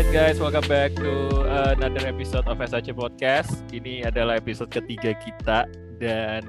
Alright 0.00 0.16
guys, 0.16 0.40
welcome 0.40 0.64
back 0.64 0.96
to 0.96 1.44
another 1.76 2.08
episode 2.08 2.48
of 2.48 2.56
SAC 2.56 2.96
Podcast. 2.96 3.52
Ini 3.68 4.08
adalah 4.08 4.40
episode 4.40 4.72
ketiga 4.72 5.12
kita 5.12 5.68
dan 6.00 6.40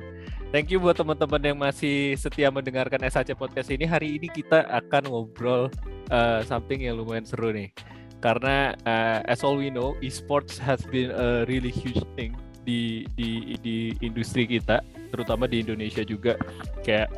thank 0.56 0.72
you 0.72 0.80
buat 0.80 0.96
teman-teman 0.96 1.44
yang 1.44 1.60
masih 1.60 2.16
setia 2.16 2.48
mendengarkan 2.48 3.04
SAC 3.12 3.36
Podcast 3.36 3.68
ini. 3.68 3.84
Hari 3.84 4.16
ini 4.16 4.32
kita 4.32 4.64
akan 4.72 5.04
ngobrol 5.12 5.68
uh, 6.08 6.40
something 6.48 6.80
yang 6.80 6.96
lumayan 6.96 7.28
seru 7.28 7.52
nih. 7.52 7.76
Karena 8.24 8.72
uh, 8.88 9.20
as 9.28 9.44
all 9.44 9.60
we 9.60 9.68
know, 9.68 10.00
esports 10.00 10.56
has 10.56 10.80
been 10.88 11.12
a 11.12 11.44
really 11.44 11.76
huge 11.76 12.00
thing 12.16 12.32
di 12.64 13.04
di 13.20 13.60
di 13.60 13.92
industri 14.00 14.48
kita, 14.48 14.80
terutama 15.12 15.44
di 15.44 15.60
Indonesia 15.60 16.08
juga. 16.08 16.40
Kayak 16.88 17.12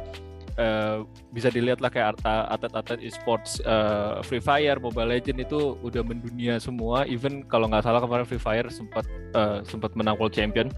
Uh, 0.53 1.01
bisa 1.33 1.49
dilihat 1.49 1.81
lah 1.81 1.89
kayak 1.89 2.21
atlet-atlet 2.21 3.01
esports 3.01 3.57
uh, 3.65 4.21
Free 4.21 4.37
Fire, 4.37 4.77
Mobile 4.77 5.09
Legend 5.09 5.41
itu 5.41 5.73
udah 5.81 6.05
mendunia 6.05 6.61
semua. 6.61 7.09
Even 7.09 7.41
kalau 7.49 7.65
nggak 7.65 7.81
salah 7.81 7.97
kemarin 7.97 8.21
Free 8.21 8.37
Fire 8.37 8.69
sempat 8.69 9.01
uh, 9.33 9.65
sempat 9.65 9.97
menang 9.97 10.13
World 10.21 10.37
Champion. 10.37 10.69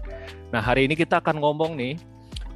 Nah 0.48 0.64
hari 0.64 0.88
ini 0.88 0.96
kita 0.96 1.20
akan 1.20 1.44
ngomong 1.44 1.76
nih 1.76 2.00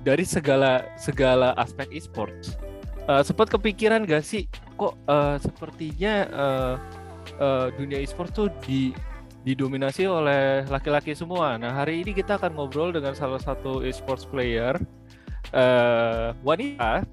dari 0.01 0.25
segala 0.25 0.88
segala 0.97 1.52
aspek 1.61 1.92
esports. 1.92 2.56
Uh, 3.05 3.20
sempat 3.20 3.52
kepikiran 3.52 4.09
gak 4.09 4.25
sih 4.25 4.48
kok 4.80 4.97
uh, 5.05 5.37
sepertinya 5.37 6.25
uh, 6.33 6.75
uh, 7.37 7.66
dunia 7.77 8.00
esports 8.00 8.33
tuh 8.33 8.48
di 8.64 8.97
didominasi 9.45 10.09
oleh 10.09 10.64
laki-laki 10.69 11.12
semua. 11.12 11.56
Nah 11.61 11.73
hari 11.73 12.00
ini 12.00 12.16
kita 12.16 12.41
akan 12.41 12.56
ngobrol 12.56 12.92
dengan 12.92 13.12
salah 13.12 13.41
satu 13.41 13.84
esports 13.84 14.25
player 14.25 14.77
uh, 15.55 16.34
wanita 16.43 17.05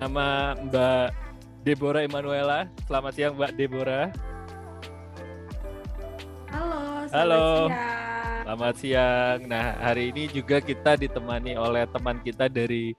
nama 0.00 0.56
Mbak 0.56 1.08
Deborah 1.60 2.02
Emanuela. 2.02 2.60
Selamat 2.88 3.12
siang 3.12 3.34
Mbak 3.36 3.52
Deborah. 3.60 4.08
Halo, 6.50 6.80
selamat 7.06 7.14
Halo. 7.14 7.44
siang. 7.44 7.98
Selamat 8.40 8.74
siang. 8.80 9.38
Nah, 9.46 9.66
hari 9.78 10.10
ini 10.10 10.26
juga 10.26 10.58
kita 10.58 10.96
ditemani 10.98 11.54
oleh 11.54 11.86
teman 11.86 12.18
kita 12.24 12.50
dari 12.50 12.96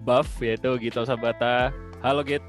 Buff 0.00 0.40
yaitu 0.40 0.70
Gito 0.80 1.02
Sabata. 1.04 1.74
Halo 2.00 2.22
Git. 2.24 2.40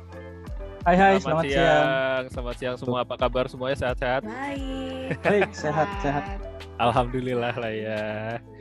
Hai 0.86 0.94
hai, 0.94 1.18
selamat, 1.18 1.26
selamat, 1.26 1.44
siang. 1.50 1.66
siang. 1.66 2.24
Selamat 2.30 2.56
siang 2.62 2.76
semua. 2.78 3.00
Apa 3.02 3.16
kabar 3.18 3.50
semuanya 3.50 3.74
sehat-sehat? 3.74 4.22
Baik. 4.22 5.18
Baik, 5.26 5.50
sehat, 5.50 5.90
sehat. 5.98 6.24
Alhamdulillah 6.78 7.58
lah 7.58 7.74
ya. 7.74 8.02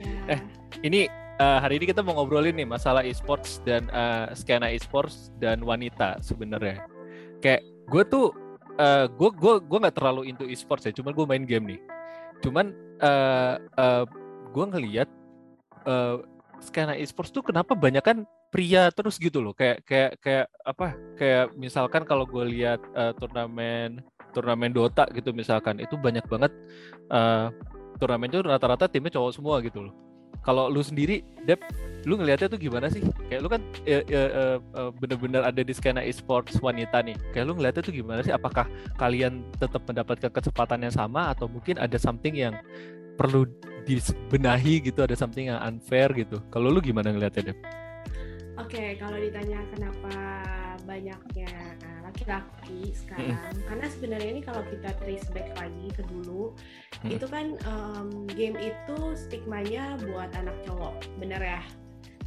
Ya. 0.01 0.33
Eh, 0.33 0.41
Ini 0.81 1.05
uh, 1.39 1.59
hari 1.59 1.81
ini 1.81 1.91
kita 1.91 2.03
mau 2.05 2.19
ngobrolin 2.19 2.55
nih 2.55 2.69
masalah 2.69 3.03
esports 3.03 3.59
dan 3.67 3.89
uh, 3.91 4.31
skena 4.37 4.71
esports 4.71 5.35
dan 5.43 5.63
wanita 5.65 6.19
sebenarnya. 6.23 6.85
Kayak 7.43 7.63
gue 7.91 8.03
tuh 8.07 8.27
uh, 8.79 9.07
gue 9.11 9.31
gue 9.35 9.55
gue 9.65 9.79
nggak 9.83 9.97
terlalu 9.97 10.31
into 10.31 10.47
esports 10.47 10.87
ya, 10.87 10.93
cuman 10.95 11.13
gue 11.15 11.27
main 11.27 11.45
game 11.47 11.77
nih. 11.77 11.81
Cuman 12.45 12.75
uh, 13.03 13.57
uh, 13.79 14.05
gue 14.53 14.65
ngelihat 14.77 15.09
uh, 15.89 16.23
skena 16.63 16.95
esports 16.95 17.35
tuh 17.35 17.43
kenapa 17.43 17.75
banyak 17.75 18.05
kan 18.05 18.19
pria 18.55 18.91
terus 18.95 19.19
gitu 19.19 19.43
loh. 19.43 19.53
Kayak 19.57 19.83
kayak 19.87 20.13
kayak 20.23 20.47
apa? 20.63 20.95
Kayak 21.19 21.45
misalkan 21.59 22.03
kalau 22.07 22.25
gue 22.25 22.45
lihat 22.47 22.81
uh, 22.95 23.13
turnamen 23.19 24.03
turnamen 24.35 24.75
Dota 24.75 25.07
gitu 25.15 25.31
misalkan 25.31 25.79
itu 25.79 25.95
banyak 25.95 26.27
banget 26.27 26.51
uh, 27.15 27.55
turnamen 28.03 28.27
itu 28.27 28.43
rata-rata 28.43 28.91
timnya 28.91 29.15
cowok 29.15 29.31
semua 29.31 29.63
gitu 29.63 29.87
loh 29.87 29.95
kalau 30.45 30.69
lu 30.69 30.85
sendiri, 30.85 31.25
Dep, 31.49 31.65
lu 32.05 32.21
ngelihatnya 32.21 32.53
tuh 32.53 32.61
gimana 32.61 32.93
sih? 32.93 33.01
Kayak 33.33 33.41
lu 33.41 33.49
kan 33.49 33.61
ya, 33.89 34.05
uh, 34.05 34.61
uh, 34.77 34.91
bener-bener 35.01 35.41
ada 35.41 35.65
di 35.65 35.73
skena 35.73 36.05
e-sports 36.05 36.61
wanita 36.61 37.01
nih. 37.01 37.17
Kayak 37.33 37.49
lu 37.49 37.53
ngelihatnya 37.57 37.83
tuh 37.83 37.95
gimana 37.97 38.21
sih? 38.21 38.33
Apakah 38.33 38.69
kalian 39.01 39.41
tetap 39.57 39.81
mendapatkan 39.89 40.29
kesempatan 40.29 40.85
yang 40.85 40.93
sama 40.93 41.33
atau 41.33 41.49
mungkin 41.49 41.81
ada 41.81 41.97
something 41.97 42.37
yang 42.37 42.53
perlu 43.17 43.49
dibenahi 43.89 44.85
gitu, 44.85 45.01
ada 45.01 45.17
something 45.17 45.49
yang 45.49 45.61
unfair 45.65 46.13
gitu. 46.13 46.45
Kalau 46.53 46.69
lu 46.69 46.85
gimana 46.85 47.09
ngelihatnya, 47.09 47.53
Dep? 47.53 47.59
Oke, 48.61 49.01
kalau 49.01 49.19
ditanya 49.19 49.65
kenapa 49.73 50.13
banyaknya 50.85 51.49
laki-laki 52.05 52.93
sekarang, 52.95 53.57
karena 53.65 53.87
sebenarnya 53.91 54.29
ini 54.31 54.43
kalau 54.45 54.63
kita 54.69 54.93
trace 55.01 55.29
back 55.33 55.51
lagi 55.59 55.89
ke 55.91 56.03
dulu, 56.07 56.55
Hmm. 57.03 57.11
itu 57.11 57.27
kan 57.27 57.57
em, 57.59 58.09
game 58.33 58.57
itu 58.57 58.99
stigmanya 59.19 59.99
buat 60.01 60.31
anak 60.37 60.55
cowok, 60.65 61.01
bener 61.19 61.43
ya? 61.43 61.63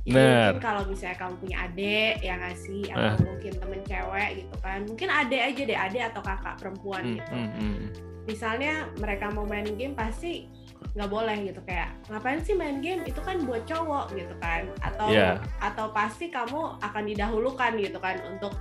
Jadi 0.07 0.16
Bener. 0.16 0.56
mungkin 0.56 0.63
kalau 0.63 0.84
misalnya 0.88 1.17
kamu 1.19 1.35
punya 1.40 1.57
adik 1.67 2.13
ya 2.23 2.34
nggak 2.40 2.57
sih, 2.57 2.81
atau 2.90 3.16
mungkin 3.28 3.53
temen 3.59 3.81
cewek 3.84 4.29
gitu 4.40 4.56
kan, 4.63 4.79
mungkin 4.88 5.07
adik 5.12 5.41
aja 5.44 5.62
deh, 5.67 5.79
adik 5.79 6.01
atau 6.13 6.22
kakak 6.23 6.56
perempuan 6.57 7.03
Hmm, 7.03 7.16
gitu. 7.19 7.34
hmm, 7.35 7.50
hmm. 7.59 7.85
misalnya 8.28 8.73
mereka 9.00 9.31
mau 9.31 9.44
main 9.44 9.67
game 9.75 9.96
pasti 9.96 10.47
nggak 10.95 11.09
boleh 11.09 11.38
gitu. 11.45 11.59
Kayak 11.65 11.93
ngapain 12.09 12.39
sih 12.41 12.53
main 12.53 12.81
game? 12.81 13.05
Itu 13.05 13.21
kan 13.21 13.41
buat 13.45 13.63
cowok 13.65 14.13
gitu 14.13 14.33
kan. 14.38 14.65
Atau 14.81 15.13
Iya. 15.13 15.41
atau 15.61 15.89
pasti 15.91 16.29
kamu 16.29 16.81
akan 16.81 17.03
didahulukan 17.05 17.71
gitu 17.77 17.97
kan 17.97 18.17
untuk 18.27 18.53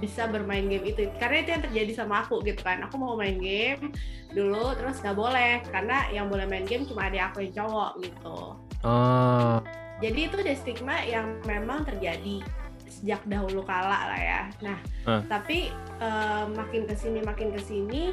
bisa 0.00 0.24
bermain 0.24 0.64
game 0.66 0.88
itu. 0.88 1.04
Karena 1.20 1.36
itu 1.44 1.50
yang 1.52 1.62
terjadi 1.62 1.92
sama 1.92 2.24
aku 2.24 2.40
gitu 2.42 2.62
kan. 2.64 2.80
Aku 2.86 2.96
mau 2.96 3.12
main 3.14 3.36
game 3.36 3.92
dulu 4.32 4.72
terus 4.74 4.98
nggak 5.00 5.16
boleh. 5.16 5.60
Karena 5.68 6.08
yang 6.08 6.26
boleh 6.26 6.48
main 6.48 6.64
game 6.64 6.88
cuma 6.88 7.06
adik 7.06 7.20
aku 7.20 7.44
yang 7.44 7.54
cowok 7.62 7.90
gitu. 8.00 8.38
Oh, 8.82 9.56
jadi 10.02 10.20
itu 10.26 10.34
ada 10.42 10.54
stigma 10.58 10.96
yang 11.06 11.38
memang 11.46 11.86
terjadi 11.86 12.42
sejak 12.90 13.22
dahulu 13.24 13.62
kala 13.62 14.10
lah 14.10 14.20
ya. 14.20 14.42
Nah, 14.60 14.78
Ah. 15.06 15.22
tapi 15.30 15.70
eh, 15.98 16.44
makin 16.50 16.82
ke 16.84 16.94
sini 16.98 17.22
makin 17.22 17.54
ke 17.54 17.60
sini 17.62 18.10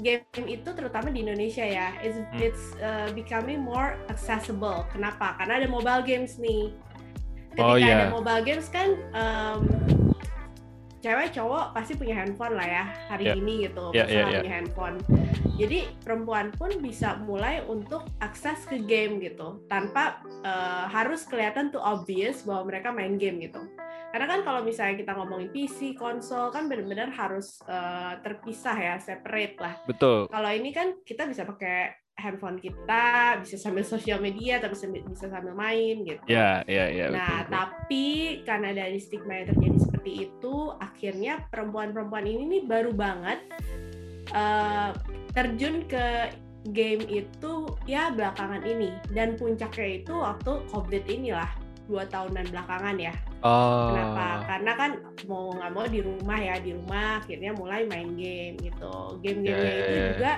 game 0.00 0.24
itu 0.48 0.68
terutama 0.72 1.12
di 1.12 1.20
Indonesia 1.20 1.60
ya, 1.60 1.92
it's, 2.00 2.16
Hmm. 2.16 2.40
it's 2.40 2.64
eh, 2.80 3.08
becoming 3.12 3.60
more 3.60 4.00
accessible. 4.08 4.88
Kenapa? 4.88 5.36
Karena 5.36 5.60
ada 5.60 5.68
mobile 5.68 6.00
games 6.00 6.40
nih. 6.40 6.72
Ketika 7.52 7.68
Oh, 7.68 7.76
iya. 7.76 8.08
ada 8.08 8.16
mobile 8.16 8.42
games 8.48 8.72
kan 8.72 8.96
em, 9.12 9.58
cewek 11.02 11.34
cowok 11.34 11.74
pasti 11.74 11.98
punya 11.98 12.14
handphone 12.14 12.54
lah 12.54 12.64
ya 12.64 12.84
hari 13.10 13.24
Ya. 13.26 13.34
ini 13.34 13.66
gitu, 13.66 13.90
bisa 13.90 14.06
ya, 14.06 14.22
nggak 14.22 14.30
ya. 14.30 14.40
punya 14.40 14.52
handphone. 14.54 14.96
Jadi 15.52 15.78
perempuan 16.00 16.48
pun 16.54 16.70
bisa 16.78 17.18
mulai 17.20 17.60
untuk 17.66 18.06
akses 18.18 18.64
ke 18.64 18.80
game 18.80 19.18
gitu 19.18 19.60
tanpa 19.66 20.22
eh, 20.40 20.84
harus 20.88 21.26
kelihatan 21.26 21.68
tuh 21.68 21.82
obvious 21.82 22.46
bahwa 22.46 22.70
mereka 22.70 22.88
main 22.88 23.18
game 23.18 23.42
gitu. 23.42 23.60
Karena 24.12 24.28
kan 24.28 24.40
kalau 24.44 24.60
misalnya 24.60 25.00
kita 25.00 25.16
ngomongin 25.16 25.48
PC, 25.48 25.96
konsol 25.96 26.52
kan 26.52 26.68
benar-benar 26.68 27.10
harus 27.10 27.58
eh, 27.64 28.12
terpisah 28.20 28.76
ya, 28.76 28.94
separate 28.96 29.56
lah. 29.58 29.74
betul. 29.84 30.28
Kalau 30.28 30.50
ini 30.52 30.70
kan 30.70 30.94
kita 31.02 31.24
bisa 31.26 31.42
pakai 31.42 31.96
handphone 32.16 32.60
kita, 32.60 33.40
bisa 33.40 33.56
sambil 33.58 33.82
sosial 33.82 34.20
media, 34.20 34.60
tapi 34.60 34.76
sambil- 34.76 35.02
bisa 35.08 35.26
sambil 35.26 35.56
main 35.56 36.04
gitu. 36.06 36.22
Ya, 36.28 36.62
ya, 36.68 36.86
ya. 36.92 37.08
betul, 37.10 37.18
Nah, 37.18 37.36
betul. 37.42 37.52
tapi 37.52 38.06
karena 38.46 38.70
dari 38.76 38.98
stigma 39.00 39.32
yang 39.42 39.46
terjadi 39.56 39.78
seperti 39.80 40.12
itu, 40.30 40.54
akhirnya 40.78 41.34
perempuan-perempuan 41.50 42.24
ini 42.28 42.42
nih 42.58 42.62
baru 42.68 42.90
banget 42.94 43.40
eh, 44.32 44.90
terjun 45.34 45.84
ke 45.90 46.32
game 46.70 47.02
itu 47.10 47.66
ya 47.90 48.14
belakangan 48.14 48.62
ini 48.62 48.94
dan 49.10 49.34
puncaknya 49.34 50.00
itu 50.00 50.14
waktu 50.14 50.62
COVID 50.70 51.04
inilah 51.10 51.50
dua 51.90 52.06
tahunan 52.06 52.46
belakangan 52.54 52.96
ya. 53.02 53.14
Oh. 53.42 53.90
Kenapa? 53.90 54.26
Karena 54.46 54.72
kan 54.74 54.90
mau 55.26 55.50
nggak 55.50 55.70
mau 55.70 55.84
di 55.84 56.00
rumah 56.00 56.38
ya, 56.38 56.54
di 56.58 56.70
rumah 56.72 57.18
akhirnya 57.18 57.50
mulai 57.52 57.82
main 57.84 58.14
game 58.14 58.54
gitu. 58.56 59.18
Game-gamenya 59.18 59.50
Ya, 59.66 59.74
ya, 59.74 59.82
itu 59.82 59.92
ya. 59.92 60.06
juga 60.14 60.32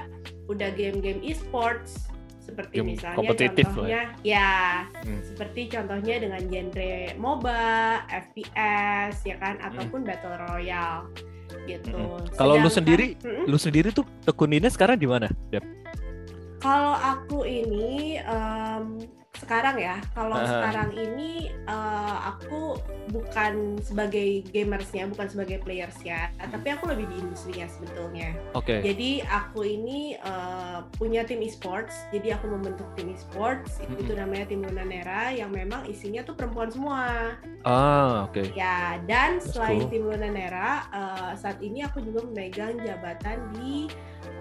udah 0.44 0.68
game-game 0.72 1.20
e-sports 1.22 2.08
seperti 2.40 2.76
Game 2.76 2.92
misalnya 2.92 3.24
ya. 3.24 3.48
contohnya 3.48 4.00
ya, 4.20 4.52
Hmm. 5.00 5.20
seperti 5.24 5.60
contohnya 5.68 6.14
dengan 6.20 6.42
genre 6.44 6.92
MOBA, 7.16 7.64
FPS 8.08 9.14
ya 9.24 9.36
kan 9.36 9.56
ataupun 9.60 10.04
Battle 10.04 10.36
Royale 10.42 11.08
gitu. 11.64 11.96
Mm-mm. 11.96 12.28
Kalau 12.36 12.56
lu 12.56 12.68
sendiri, 12.68 13.16
Mm-mm. 13.20 13.48
lu 13.48 13.56
sendiri 13.56 13.88
tuh 13.90 14.04
tekuninnya 14.24 14.68
sekarang 14.68 15.00
di 15.00 15.08
mana, 15.08 15.32
Dep? 15.48 15.64
Kalau 16.60 16.92
aku 16.92 17.44
ini 17.44 18.20
em, 18.20 19.00
sekarang 19.44 19.76
ya, 19.76 20.00
kalau 20.16 20.40
Aha. 20.40 20.48
sekarang 20.48 20.90
ini 20.96 21.52
eh, 21.68 22.16
aku 22.24 22.80
bukan 23.12 23.76
sebagai 23.84 24.42
gamersnya, 24.48 25.04
bukan 25.12 25.28
sebagai 25.28 25.60
playersnya, 25.60 26.32
tapi 26.40 26.72
aku 26.72 26.88
lebih 26.88 27.04
di 27.12 27.20
industrinya 27.20 27.68
sebetulnya. 27.68 28.32
Oke. 28.56 28.80
Jadi 28.80 29.20
aku 29.22 29.68
ini 29.68 30.16
eh, 30.16 30.78
punya 30.96 31.28
tim 31.28 31.44
esports, 31.44 32.08
jadi 32.08 32.40
aku 32.40 32.48
membentuk 32.48 32.88
tim 32.96 33.12
esports, 33.12 33.78
Mm-mm. 33.84 34.00
itu 34.00 34.12
namanya 34.16 34.48
tim 34.48 34.64
Lunanera 34.64 35.28
yang 35.30 35.52
memang 35.52 35.84
isinya 35.84 36.24
tuh 36.24 36.32
perempuan 36.32 36.72
semua. 36.72 37.36
Ah, 37.68 38.24
oke. 38.24 38.48
Ya, 38.56 38.96
dan 39.04 39.38
That's 39.38 39.52
selain 39.52 39.84
cool. 39.84 39.92
tim 39.92 40.02
Lunanera, 40.08 40.88
eh, 40.88 41.32
saat 41.36 41.60
ini 41.60 41.84
aku 41.84 42.00
juga 42.00 42.24
memegang 42.24 42.80
jabatan 42.80 43.52
di 43.60 43.92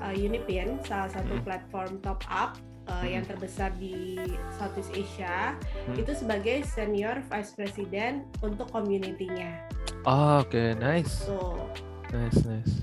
eh, 0.04 0.16
Unipin, 0.16 0.80
salah 0.88 1.12
satu 1.12 1.36
Hmm. 1.36 1.44
platform 1.44 1.92
top 2.00 2.24
up 2.32 2.56
Hmm. 2.84 3.08
yang 3.08 3.24
terbesar 3.24 3.72
di 3.80 4.20
Southeast 4.60 4.92
Asia. 4.92 5.56
Hmm. 5.88 5.96
Itu 5.96 6.12
sebagai 6.16 6.68
senior 6.68 7.24
vice 7.32 7.56
president 7.56 8.28
untuk 8.44 8.68
community-nya. 8.72 9.68
Ah, 10.04 10.44
oke, 10.44 10.76
nice. 10.80 11.28
Tuh. 11.28 11.64
Nice, 12.12 12.44
nice. 12.44 12.74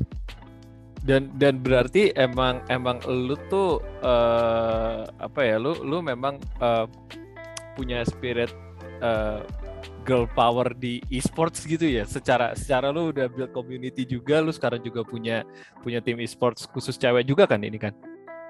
dan 1.00 1.32
dan 1.40 1.64
berarti 1.64 2.12
emang 2.12 2.60
emang 2.68 3.00
lu 3.08 3.32
tuh 3.48 3.80
uh, 4.04 5.08
apa 5.16 5.40
ya 5.40 5.56
lu 5.56 5.72
lu 5.80 6.04
memang 6.04 6.36
uh, 6.60 6.84
punya 7.72 8.04
spirit 8.04 8.52
uh, 9.00 9.40
girl 10.04 10.28
power 10.36 10.72
di 10.76 11.00
esports 11.08 11.64
gitu 11.64 11.88
ya 11.88 12.04
secara 12.04 12.52
secara 12.52 12.92
lu 12.92 13.12
udah 13.12 13.32
build 13.32 13.52
community 13.56 14.04
juga 14.04 14.44
lu 14.44 14.52
sekarang 14.52 14.84
juga 14.84 15.00
punya 15.00 15.40
punya 15.80 16.04
tim 16.04 16.20
esports 16.20 16.68
khusus 16.68 17.00
cewek 17.00 17.24
juga 17.24 17.48
kan 17.48 17.64
ini 17.64 17.80
kan 17.80 17.96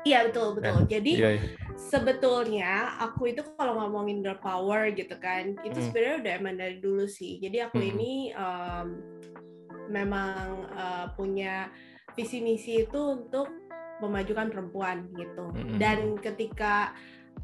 Iya 0.00 0.32
betul 0.32 0.56
betul. 0.56 0.88
Ya, 0.88 0.96
Jadi 0.96 1.12
iya, 1.20 1.30
iya. 1.36 1.48
sebetulnya 1.76 2.72
aku 3.04 3.36
itu 3.36 3.44
kalau 3.54 3.76
ngomongin 3.76 4.24
girl 4.24 4.40
power 4.40 4.88
gitu 4.92 5.12
kan, 5.20 5.56
itu 5.60 5.76
Hmm. 5.76 5.86
sebenarnya 5.92 6.16
udah 6.24 6.32
emang 6.40 6.56
dari 6.56 6.76
dulu 6.80 7.04
sih. 7.04 7.36
Jadi 7.36 7.56
aku 7.60 7.78
Hmm. 7.78 7.90
ini 7.92 8.12
em, 8.32 8.86
memang 9.90 10.70
eh, 10.72 11.06
punya 11.14 11.68
visi 12.16 12.40
misi 12.40 12.84
itu 12.84 12.96
untuk 12.96 13.50
memajukan 14.00 14.48
perempuan 14.48 15.04
gitu. 15.12 15.52
Hmm. 15.52 15.76
Dan 15.76 16.16
ketika 16.16 16.96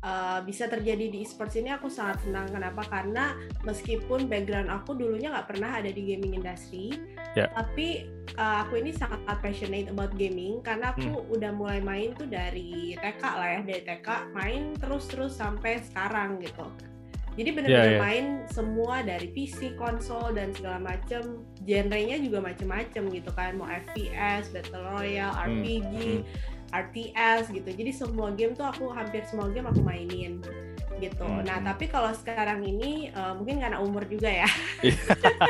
eh, 0.04 0.40
bisa 0.44 0.68
terjadi 0.68 1.08
di 1.08 1.24
esports 1.24 1.56
ini 1.56 1.72
aku 1.72 1.88
sangat 1.88 2.20
senang. 2.20 2.48
Kenapa? 2.52 2.84
Karena 2.84 3.32
meskipun 3.64 4.28
background 4.28 4.68
aku 4.68 4.92
dulunya 4.92 5.32
nggak 5.32 5.48
pernah 5.56 5.72
ada 5.72 5.88
di 5.88 6.02
gaming 6.04 6.36
industry, 6.36 6.92
Ya. 7.32 7.48
tapi 7.56 8.04
uh, 8.36 8.62
aku 8.62 8.78
ini 8.78 8.92
sangat 8.92 9.20
passionate 9.36 9.88
about 9.88 10.12
gaming 10.14 10.60
karena 10.60 10.92
aku 10.92 11.08
Hmm. 11.08 11.32
udah 11.32 11.50
mulai 11.50 11.80
main 11.80 12.12
tuh 12.12 12.24
dari 12.24 12.94
TK 12.94 13.22
lah 13.22 13.48
ya 13.48 13.60
dari 13.62 13.82
TK 13.82 14.08
main 14.32 14.62
terus-terus 14.76 15.34
sampai 15.34 15.80
sekarang 15.82 16.40
gitu 16.40 16.68
jadi 17.36 17.52
bener-bener 17.52 17.84
Ya, 17.84 17.96
ya. 17.96 18.00
main 18.00 18.26
semua 18.48 19.04
dari 19.04 19.28
PC, 19.28 19.76
konsol 19.76 20.32
dan 20.32 20.56
segala 20.56 20.80
macem 20.80 21.44
genrenya 21.60 22.16
juga 22.16 22.40
macem-macem 22.40 23.12
gitu 23.12 23.28
kan 23.30 23.60
mau 23.60 23.68
FPS, 23.68 24.48
Battle 24.48 24.80
Royale, 24.88 25.36
Hmm, 25.36 25.60
RPG, 25.60 25.94
hmm. 26.16 26.24
RTS 26.72 27.52
gitu 27.52 27.68
jadi 27.70 27.92
semua 27.92 28.32
game 28.32 28.52
tuh 28.52 28.64
aku 28.64 28.88
hampir 28.88 29.20
semua 29.22 29.52
game 29.52 29.68
aku 29.68 29.84
mainin 29.84 30.40
gitu 30.98 31.24
Hmm, 31.26 31.44
nah 31.44 31.58
tapi 31.60 31.86
kalau 31.86 32.10
sekarang 32.12 32.62
ini 32.62 33.10
uh, 33.12 33.34
mungkin 33.34 33.60
karena 33.60 33.78
umur 33.78 34.04
juga 34.06 34.28
ya 34.28 34.48
Iya. 34.80 34.96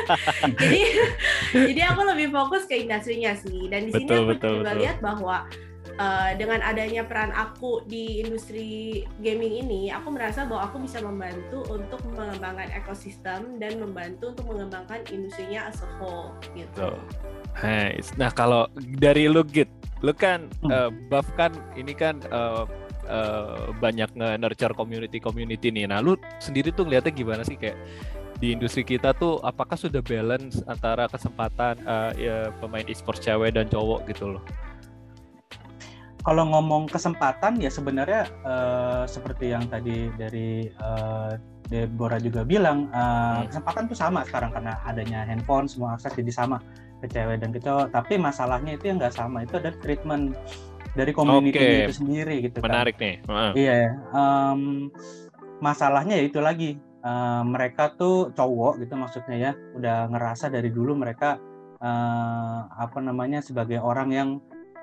jadi 0.61 0.81
jadi 1.53 1.81
aku 1.93 2.01
lebih 2.07 2.27
fokus 2.31 2.65
ke 2.65 2.75
industrinya 2.77 3.33
sih 3.35 3.67
dan 3.67 3.87
di 3.87 3.91
sini 3.93 4.09
aku 4.11 4.33
betul, 4.33 4.53
juga 4.61 4.71
betul. 4.73 4.81
lihat 4.83 4.97
bahwa 4.99 5.37
uh, 5.97 6.31
dengan 6.35 6.59
adanya 6.61 7.01
peran 7.03 7.31
aku 7.31 7.83
di 7.85 8.21
industri 8.21 9.01
gaming 9.19 9.63
ini 9.65 9.89
aku 9.89 10.11
merasa 10.11 10.45
bahwa 10.45 10.67
aku 10.69 10.77
bisa 10.83 10.99
membantu 10.99 11.63
untuk 11.69 12.01
mengembangkan 12.11 12.69
ekosistem 12.73 13.57
dan 13.57 13.77
membantu 13.77 14.33
untuk 14.35 14.45
mengembangkan 14.49 15.01
industrinya 15.09 15.69
as 15.69 15.79
a 15.81 15.89
whole 15.97 16.33
gitu 16.53 16.93
Tuh. 16.93 16.99
Nice. 17.57 18.13
Nah 18.21 18.29
kalau 18.29 18.69
dari 19.01 19.25
lu 19.25 19.41
Git, 19.41 19.65
lu 20.05 20.13
kan 20.13 20.45
Hmm. 20.61 20.69
eh, 20.69 20.89
Buff 21.09 21.25
kan 21.33 21.49
ini 21.73 21.89
kan 21.89 22.21
eh, 22.21 22.63
eh, 23.07 23.71
banyak 23.79 24.13
nge-nurture 24.13 24.75
community-community 24.75 25.71
nih. 25.71 25.87
Nah 25.87 26.03
lu 26.03 26.19
sendiri 26.43 26.75
tuh 26.75 26.85
ngeliatnya 26.85 27.15
gimana 27.15 27.41
sih 27.47 27.55
kayak 27.55 27.79
di 28.37 28.53
industri 28.53 28.85
kita 28.85 29.17
tuh 29.17 29.41
apakah 29.41 29.73
sudah 29.73 30.03
balance 30.05 30.61
antara 30.69 31.09
kesempatan 31.09 31.81
eh, 31.81 32.11
ya, 32.21 32.37
pemain 32.61 32.85
e-sport 32.85 33.17
cewek 33.17 33.55
dan 33.57 33.65
cowok 33.71 34.05
gitu 34.11 34.37
loh? 34.37 34.43
Kalau 36.27 36.43
ngomong 36.43 36.91
kesempatan 36.91 37.55
ya 37.63 37.71
sebenarnya 37.71 38.27
eh, 38.43 39.03
seperti 39.07 39.55
yang 39.55 39.63
tadi 39.71 40.11
dari 40.19 40.67
eh, 40.67 41.31
Deborah 41.67 42.19
juga 42.19 42.43
bilang 42.43 42.91
eh, 42.91 43.03
Hmm. 43.41 43.47
kesempatan 43.47 43.87
tuh 43.87 43.97
sama 43.97 44.27
sekarang 44.27 44.51
karena 44.51 44.75
adanya 44.83 45.23
handphone 45.23 45.71
semua 45.71 45.95
akses 45.95 46.11
jadi 46.15 46.31
sama 46.35 46.59
ke 46.99 47.07
cewek 47.07 47.39
dan 47.39 47.49
ke 47.55 47.59
cowok. 47.63 47.95
Tapi 47.95 48.19
masalahnya 48.19 48.75
itu 48.75 48.91
yang 48.91 48.99
nggak 48.99 49.15
sama 49.15 49.47
itu 49.47 49.55
ada 49.55 49.71
treatment 49.79 50.35
dari 50.97 51.11
community 51.13 51.61
Oke. 51.61 51.85
itu 51.85 51.93
sendiri 51.93 52.35
gitu 52.41 52.57
kan. 52.59 52.73
Menarik 52.73 52.95
nih. 52.97 53.15
Heeh. 53.21 53.51
Iya, 53.53 53.77
em, 54.17 54.61
masalahnya 55.61 56.17
ya 56.17 56.25
itu 56.25 56.41
lagi 56.41 56.69
eh, 56.81 57.43
mereka 57.45 57.93
tuh 57.93 58.33
cowok 58.33 58.81
gitu 58.81 58.93
maksudnya 58.97 59.35
ya 59.37 59.51
udah 59.77 60.09
ngerasa 60.09 60.49
dari 60.49 60.73
dulu 60.73 60.97
mereka 60.97 61.37
eh, 61.77 62.59
apa 62.65 62.97
namanya 62.99 63.39
sebagai 63.45 63.77
orang 63.77 64.09
yang 64.09 64.29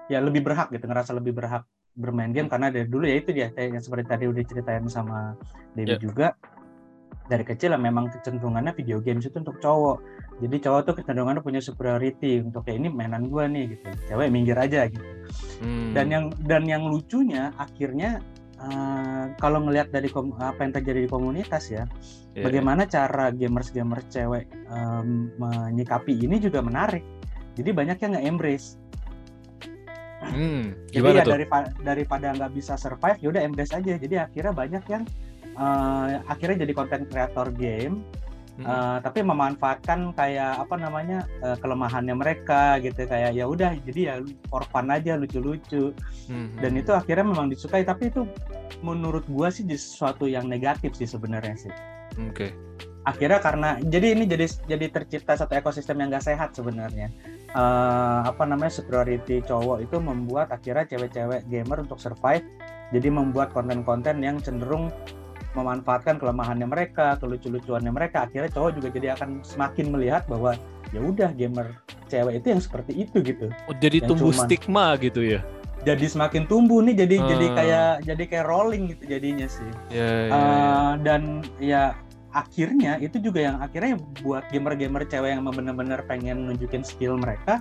ya 0.06 0.22
lebih 0.22 0.44
berhak 0.46 0.70
gitu 0.70 0.86
ngerasa 0.86 1.16
lebih 1.16 1.34
berhak 1.34 1.66
bermain 1.94 2.34
game 2.34 2.50
karena 2.50 2.74
dari 2.74 2.90
dulu 2.90 3.06
ya 3.06 3.16
itu 3.22 3.30
dia 3.30 3.54
kayak 3.54 3.78
yang 3.78 3.82
seperti 3.82 4.04
tadi 4.10 4.24
udah 4.26 4.42
ceritain 4.46 4.86
sama 4.90 5.38
Dewi 5.78 5.94
Ya. 5.94 5.98
juga 5.98 6.26
dari 7.24 7.40
kecil 7.40 7.72
lah 7.72 7.80
memang 7.80 8.12
kecenderungannya 8.12 8.72
video 8.74 9.00
games 9.00 9.24
itu 9.24 9.36
untuk 9.36 9.56
cowok 9.58 9.98
jadi 10.38 10.56
cowok 10.60 10.80
tuh 10.84 10.94
kecenderungannya 10.98 11.40
punya 11.40 11.58
superiority 11.58 12.42
untuk 12.42 12.62
kayak 12.62 12.78
ini 12.78 12.88
mainan 12.88 13.26
gua 13.26 13.46
nih 13.46 13.72
gitu 13.72 13.86
cewek 14.06 14.28
minggir 14.28 14.56
aja 14.56 14.86
gitu 14.86 15.04
Hmm. 15.58 15.96
dan 15.96 16.06
yang 16.08 16.24
dan 16.44 16.62
yang 16.64 16.84
lucunya 16.84 17.48
akhirnya 17.56 18.20
eh, 18.54 19.24
kalau 19.36 19.58
ngelihat 19.60 19.88
dari 19.88 20.06
kom- 20.06 20.36
apa 20.36 20.60
yang 20.60 20.72
terjadi 20.72 21.00
di 21.00 21.10
komunitas 21.10 21.68
ya 21.68 21.88
Iya. 22.34 22.44
bagaimana 22.44 22.84
cara 22.84 23.30
gamers 23.30 23.70
gamers 23.70 24.04
cewek 24.08 24.44
em, 24.68 25.32
menyikapi 25.34 26.18
ini 26.18 26.36
juga 26.38 26.60
menarik 26.60 27.00
jadi 27.54 27.70
banyak 27.70 27.96
yang 27.98 28.10
nggak 28.14 28.26
embrace 28.26 28.68
Hmm, 30.24 30.72
jadi 30.88 31.20
ya 31.20 31.22
tuh? 31.22 31.32
daripada 31.36 31.68
daripada 31.78 32.26
nggak 32.32 32.52
bisa 32.52 32.74
survive 32.74 33.20
ya 33.20 33.28
udah 33.28 33.42
embrace 33.44 33.70
aja 33.70 33.92
jadi 33.94 34.24
akhirnya 34.24 34.52
banyak 34.52 34.84
yang 34.88 35.02
eh, 35.54 36.08
akhirnya 36.26 36.66
jadi 36.66 36.72
konten 36.74 37.02
kreator 37.08 37.50
game 37.54 38.02
Hmm. 38.54 38.70
eh, 38.70 38.98
tapi 39.02 39.18
memanfaatkan 39.26 40.14
kayak 40.14 40.62
apa 40.62 40.78
namanya 40.78 41.26
eh, 41.42 41.58
kelemahannya 41.58 42.14
mereka 42.14 42.78
gitu 42.78 43.02
kayak 43.02 43.34
ya 43.34 43.50
udah 43.50 43.74
jadi 43.82 44.00
ya 44.06 44.14
for 44.46 44.62
fun 44.70 44.94
aja 44.94 45.18
lucu-lucu 45.18 45.90
Hmm, 46.30 46.54
dan 46.62 46.78
hmm. 46.78 46.80
itu 46.86 46.94
akhirnya 46.94 47.26
memang 47.34 47.50
disukai 47.50 47.82
tapi 47.82 48.14
itu 48.14 48.22
menurut 48.78 49.26
gua 49.26 49.50
sih 49.50 49.66
jadi 49.66 49.74
sesuatu 49.74 50.30
yang 50.30 50.46
negatif 50.46 50.94
sih 50.94 51.02
sebenarnya 51.02 51.66
sih 51.66 51.72
Oke. 52.30 52.54
akhirnya 53.02 53.42
karena 53.42 53.74
jadi 53.90 54.14
ini 54.14 54.24
jadi 54.30 54.46
jadi 54.70 54.86
tercipta 55.02 55.34
satu 55.34 55.58
ekosistem 55.58 55.98
yang 55.98 56.14
gak 56.14 56.22
sehat 56.22 56.54
sebenarnya 56.54 57.10
Eh, 57.54 58.20
apa 58.26 58.42
namanya 58.50 58.82
superiority 58.82 59.38
cowok 59.46 59.86
itu 59.86 60.02
membuat 60.02 60.50
akhirnya 60.50 60.90
cewek-cewek 60.90 61.46
gamer 61.46 61.86
untuk 61.86 62.02
survive 62.02 62.42
jadi 62.90 63.14
membuat 63.14 63.54
konten-konten 63.54 64.18
yang 64.26 64.42
cenderung 64.42 64.90
memanfaatkan 65.54 66.18
kelemahannya 66.18 66.66
mereka 66.66 67.16
kelucu-lucuannya 67.16 67.88
mereka 67.88 68.26
akhirnya 68.26 68.50
cowok 68.50 68.70
juga 68.74 68.88
jadi 68.90 69.06
akan 69.14 69.40
semakin 69.40 69.86
melihat 69.88 70.22
bahwa 70.26 70.58
ya 70.90 71.00
udah 71.00 71.30
gamer 71.32 71.78
cewek 72.06 72.42
itu 72.42 72.46
yang 72.48 72.60
seperti 72.60 72.92
itu 73.00 73.16
gitu 73.20 73.46
Oh, 73.64 73.74
jadi 73.74 74.02
Yang 74.02 74.08
tumbuh 74.12 74.30
cuman- 74.30 74.42
stigma 74.44 74.86
gitu 74.98 75.22
ya? 75.22 75.40
jadi 75.84 76.06
semakin 76.06 76.48
tumbuh 76.48 76.80
nih 76.80 76.96
jadi 76.96 77.16
jadi 77.28 77.46
Hmm. 77.46 77.56
kayak 77.56 77.88
jadi 78.02 78.24
kayak 78.26 78.46
rolling 78.46 78.84
gitu 78.88 79.04
jadinya 79.06 79.44
sih 79.44 79.68
ya, 79.90 80.00
ya. 80.00 80.32
Eh, 80.32 80.92
dan 81.02 81.22
ya 81.60 81.82
akhirnya 82.30 82.96
itu 82.98 83.20
juga 83.20 83.44
yang 83.44 83.56
akhirnya 83.60 83.94
buat 84.18 84.48
gamer-gamer 84.48 85.04
cewek 85.04 85.28
yang 85.30 85.44
emang 85.44 85.54
bener-bener 85.54 86.00
pengen 86.02 86.48
nunjukin 86.48 86.80
skill 86.80 87.14
mereka 87.14 87.60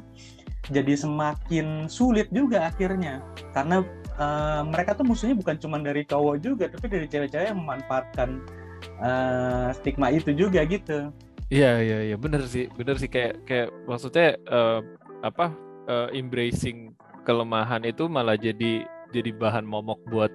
jadi 0.66 0.96
semakin 0.96 1.92
sulit 1.92 2.32
juga 2.32 2.72
akhirnya 2.72 3.20
karena 3.52 3.84
eh, 4.16 4.62
mereka 4.66 4.94
tuh 4.94 5.06
musuhnya 5.06 5.36
bukan 5.36 5.56
cuma 5.58 5.78
dari 5.80 6.04
cowok 6.04 6.36
juga 6.40 6.66
tapi 6.70 6.86
dari 6.88 7.06
cewek-cewek 7.10 7.48
yang 7.50 7.60
memanfaatkan 7.60 8.30
eh, 9.02 9.68
stigma 9.76 10.08
itu 10.10 10.32
juga 10.34 10.62
gitu 10.66 11.10
Iya 11.54 11.86
iya 11.86 11.98
iya 12.10 12.16
bener 12.18 12.42
sih 12.50 12.66
bener 12.74 12.98
sih 12.98 13.06
kayak 13.06 13.46
kayak 13.46 13.70
maksudnya 13.86 14.34
eh, 14.38 14.80
apa 15.22 15.54
eh, 15.86 16.18
embracing 16.18 16.98
kelemahan 17.22 17.86
itu 17.86 18.10
malah 18.10 18.34
jadi 18.34 18.84
jadi 19.14 19.30
bahan 19.38 19.62
momok 19.62 20.02
buat 20.10 20.32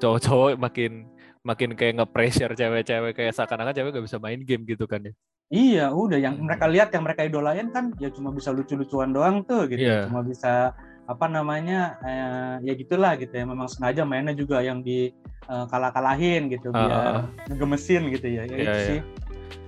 cowok-cowok 0.00 0.56
makin 0.56 1.04
makin 1.46 1.78
kayak 1.78 2.02
nge-pressure 2.02 2.56
cewek-cewek 2.58 3.12
kayak 3.14 3.32
seakan-akan 3.36 3.70
cewek 3.70 3.90
gak 3.94 4.06
bisa 4.08 4.18
main 4.18 4.42
game 4.42 4.66
gitu 4.66 4.88
kan 4.88 4.98
ya. 4.98 5.12
Iya, 5.46 5.94
udah 5.94 6.18
yang 6.18 6.34
Hmm. 6.34 6.50
mereka 6.50 6.66
lihat 6.66 6.90
yang 6.90 7.06
mereka 7.06 7.22
idolain 7.22 7.70
kan 7.70 7.94
ya 8.02 8.10
cuma 8.10 8.34
bisa 8.34 8.50
lucu-lucuan 8.50 9.14
doang 9.14 9.46
tuh 9.46 9.70
gitu. 9.70 9.86
Iya. 9.86 10.10
Cuma 10.10 10.26
bisa 10.26 10.74
apa 11.06 11.26
namanya 11.26 11.96
eh, 12.02 12.54
ya 12.66 12.72
gitulah 12.74 13.14
gitu 13.16 13.32
ya. 13.32 13.46
Memang 13.46 13.70
sengaja 13.70 14.02
mainnya 14.02 14.34
juga 14.34 14.58
yang 14.60 14.82
di 14.82 15.10
eh, 15.46 15.64
kalah-kalahin 15.70 16.50
gitu 16.50 16.70
Ah, 16.70 16.76
ah, 16.76 16.82
biar 16.82 16.92
ah. 16.98 17.22
ngegemesin 17.50 18.02
gitu 18.10 18.26
ya. 18.26 18.42
Ya 18.44 18.54
Iya, 18.54 18.62
itu 18.62 18.70
iya. 18.74 18.88
sih. 18.90 19.00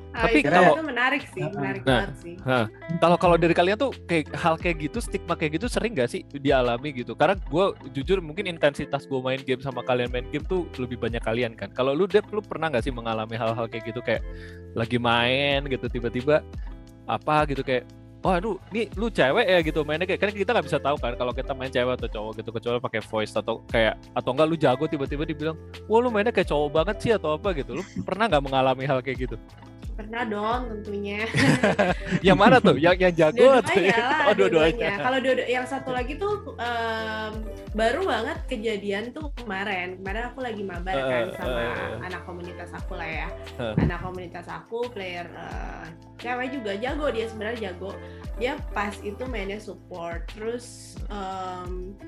Ah, 0.09 0.25
Tapi 0.27 0.41
itu, 0.41 0.51
kalau- 0.51 0.75
itu 0.75 0.87
menarik 0.89 1.23
sih 1.31 1.45
menarik 1.47 1.83
Nah, 1.85 2.09
banget 2.11 2.17
sih 2.19 2.35
Kalau 2.99 3.17
kalau 3.21 3.37
dari 3.39 3.55
kalian 3.55 3.77
tuh 3.79 3.93
kayak 4.09 4.33
hal 4.35 4.57
kayak 4.59 4.89
gitu 4.89 4.99
stigma 4.99 5.37
kayak 5.39 5.61
gitu 5.61 5.71
sering 5.71 5.95
gak 5.95 6.11
sih 6.11 6.25
dialami 6.33 6.91
gitu? 6.91 7.13
Karena 7.15 7.37
gue 7.39 7.65
jujur 7.95 8.19
mungkin 8.19 8.49
intensitas 8.51 9.07
gue 9.07 9.21
main 9.21 9.39
game 9.39 9.61
sama 9.63 9.85
kalian 9.85 10.11
main 10.11 10.27
game 10.33 10.43
tuh 10.49 10.67
lebih 10.81 10.99
banyak 10.99 11.23
kalian 11.23 11.55
kan. 11.55 11.71
Kalau 11.71 11.93
lu 11.95 12.09
Dep, 12.11 12.25
lu 12.35 12.41
pernah 12.43 12.67
gak 12.73 12.83
sih 12.83 12.91
mengalami 12.91 13.37
hal-hal 13.39 13.69
kayak 13.71 13.85
gitu 13.95 14.01
kayak 14.03 14.25
lagi 14.75 14.97
main 14.99 15.63
gitu 15.71 15.87
tiba-tiba 15.87 16.43
apa 17.07 17.47
gitu 17.47 17.63
kayak 17.63 17.87
Lu, 18.19 18.59
nih 18.75 18.91
lu 18.99 19.07
cewek 19.09 19.47
ya 19.47 19.59
gitu 19.63 19.87
mainnya 19.87 20.05
kayak 20.05 20.21
kan 20.21 20.29
kita 20.35 20.51
nggak 20.51 20.67
bisa 20.67 20.79
tahu 20.83 20.97
kan 20.99 21.15
kalau 21.15 21.33
kita 21.33 21.55
main 21.55 21.71
cewek 21.71 21.95
atau 21.97 22.09
cowok 22.11 22.33
gitu 22.43 22.51
kecuali 22.51 22.79
pakai 22.83 23.01
voice 23.07 23.33
atau 23.39 23.63
kayak 23.71 23.95
atau 24.11 24.31
enggak 24.35 24.47
lu 24.51 24.57
jago 24.59 24.85
tiba-tiba 24.91 25.23
dibilang 25.23 25.57
wah 25.87 25.99
lu 26.03 26.11
mainnya 26.11 26.35
kayak 26.35 26.51
cowok 26.51 26.69
banget 26.83 26.97
sih 26.99 27.13
atau 27.15 27.39
apa 27.39 27.55
gitu. 27.55 27.79
Lu 27.79 27.83
pernah 28.03 28.27
nggak 28.27 28.43
mengalami 28.43 28.85
hal 28.91 28.99
kayak 29.01 29.31
gitu 29.31 29.37
Pernah 29.99 30.23
dong 30.31 30.61
tentunya. 30.71 31.27
yang 32.27 32.39
mana 32.39 32.63
tuh? 32.63 32.79
Yang 32.79 32.97
yang 33.03 33.15
jago 33.19 33.47
atau 33.59 33.75
lah, 33.83 34.31
Oh, 34.31 34.35
dua-duanya. 34.39 34.95
dua-duanya. 34.95 35.03
Kalau 35.03 35.19
dua 35.19 35.35
yang 35.43 35.67
satu 35.67 35.91
lagi 35.91 36.15
tuh 36.15 36.55
em, 36.55 37.33
baru 37.75 38.07
banget 38.07 38.39
kejadian 38.47 39.11
tuh 39.11 39.35
kemarin. 39.43 39.99
Kemarin 39.99 40.23
aku 40.31 40.39
lagi 40.39 40.63
mabar 40.63 40.95
kan 40.95 41.25
Eh, 41.27 41.35
sama 41.35 41.61
eh. 41.67 42.07
anak 42.07 42.23
komunitas 42.31 42.71
aku 42.71 42.95
lah 42.95 43.11
ya. 43.11 43.29
Eh. 43.59 43.75
Anak 43.83 43.99
komunitas 44.07 44.47
aku 44.47 44.87
player 44.95 45.27
eh, 45.35 45.85
cewek 46.23 46.55
juga 46.55 46.79
jago 46.79 47.07
dia 47.11 47.27
sebenarnya 47.27 47.75
jago. 47.75 47.91
Dia 48.39 48.55
pas 48.71 48.95
itu 49.03 49.27
mainnya 49.27 49.59
support. 49.59 50.31
Terus 50.31 50.95
em, 51.11 51.99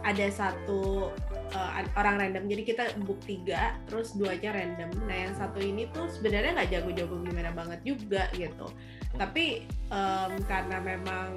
ada 0.00 0.26
satu 0.32 1.12
uh, 1.54 1.84
orang 1.96 2.16
random. 2.18 2.44
Jadi 2.48 2.62
kita 2.66 2.84
book 3.04 3.20
tiga 3.24 3.76
terus 3.88 4.16
duanya 4.16 4.52
random. 4.56 4.90
Nah 5.06 5.16
yang 5.28 5.34
satu 5.36 5.58
ini 5.60 5.88
tuh 5.92 6.08
sebenarnya 6.08 6.56
nggak 6.56 6.70
jago-jago 6.72 7.14
gimana 7.22 7.50
banget 7.52 7.80
juga 7.84 8.28
gitu. 8.36 8.68
Tapi 9.12 9.68
em, 9.92 10.32
karena 10.48 10.80
memang 10.80 11.36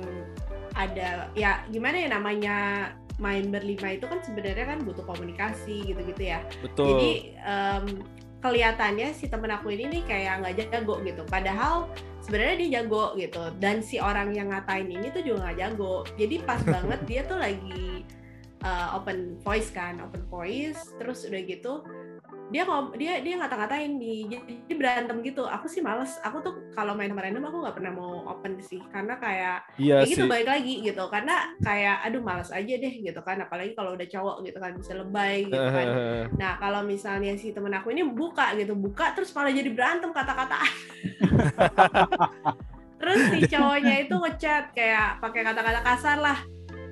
ada 0.76 1.28
ya 1.36 1.64
gimana 1.72 1.96
ya 2.00 2.10
namanya 2.12 2.58
main 3.16 3.48
berlima 3.48 3.96
itu 3.96 4.08
kan 4.12 4.20
sebenarnya 4.24 4.76
kan 4.76 4.80
butuh 4.84 5.04
komunikasi 5.08 5.84
gitu-gitu 5.88 6.24
ya. 6.36 6.40
Betul. 6.64 6.86
jadi 6.96 7.12
em, 7.44 7.86
kelihatannya 8.44 9.10
si 9.18 9.26
temen 9.26 9.50
aku 9.50 9.74
ini 9.74 9.90
nih 9.90 10.04
kayak 10.06 10.34
nggak 10.44 10.56
jago 10.70 11.02
gitu. 11.02 11.26
Padahal 11.28 11.90
sebenarnya 12.22 12.56
dia 12.62 12.70
jago 12.80 13.18
gitu. 13.18 13.44
Dan 13.58 13.82
si 13.82 13.98
orang 13.98 14.32
yang 14.38 14.54
ngatain 14.54 14.88
ini 14.88 15.10
tuh 15.12 15.26
juga 15.26 15.50
nggak 15.50 15.58
jago. 15.58 16.06
Jadi 16.16 16.36
pas 16.46 16.62
banget 16.62 17.00
dia 17.10 17.22
tuh 17.26 17.42
lagi 17.42 18.06
uh, 18.66 18.98
open 18.98 19.38
voice 19.46 19.70
kan 19.70 20.02
open 20.02 20.26
voice. 20.28 20.82
Terus 20.98 21.30
udah 21.30 21.42
gitu 21.46 21.74
dia 22.46 22.62
ngom 22.62 22.94
dia 22.94 23.26
dia 23.26 23.42
ngata-ngatain 23.42 23.98
di 23.98 24.30
jadi 24.30 24.74
berantem 24.78 25.18
gitu. 25.26 25.46
Aku 25.50 25.66
sih 25.66 25.82
males. 25.82 26.18
Aku 26.22 26.42
tuh 26.46 26.54
kalau 26.78 26.94
main 26.94 27.10
sama 27.10 27.26
random 27.26 27.46
aku 27.50 27.58
nggak 27.66 27.76
pernah 27.78 27.92
mau 27.94 28.26
open 28.30 28.62
sih. 28.62 28.82
Karena 28.94 29.18
kayak 29.18 29.66
Iya 29.78 30.02
kayak 30.02 30.10
gitu 30.14 30.24
sih. 30.26 30.30
balik 30.30 30.50
lagi 30.50 30.74
gitu. 30.86 31.04
Karena 31.10 31.36
kayak 31.62 31.98
aduh 32.06 32.22
males 32.22 32.50
aja 32.54 32.74
deh 32.78 32.94
gitu 33.02 33.22
kan. 33.26 33.38
Apalagi 33.42 33.74
kalau 33.74 33.98
udah 33.98 34.08
cowok 34.10 34.36
gitu 34.46 34.58
kan 34.62 34.72
bisa 34.78 34.94
lebay 34.98 35.50
gitu 35.50 35.58
kan. 35.58 35.88
Nah 36.42 36.58
kalau 36.62 36.82
misalnya 36.86 37.34
si 37.38 37.54
temen 37.54 37.74
aku 37.74 37.90
ini 37.94 38.06
buka 38.06 38.54
gitu 38.58 38.76
buka 38.76 39.16
terus 39.18 39.32
malah 39.34 39.54
jadi 39.54 39.72
berantem 39.72 40.12
kata-kataan 40.12 40.74
terus 43.02 43.20
si 43.32 43.40
cowoknya 43.50 43.96
itu 44.08 44.16
ngechat 44.16 44.74
kayak 44.74 45.22
pakai 45.22 45.42
kata-kata 45.46 45.82
kasar 45.82 46.18
lah. 46.22 46.38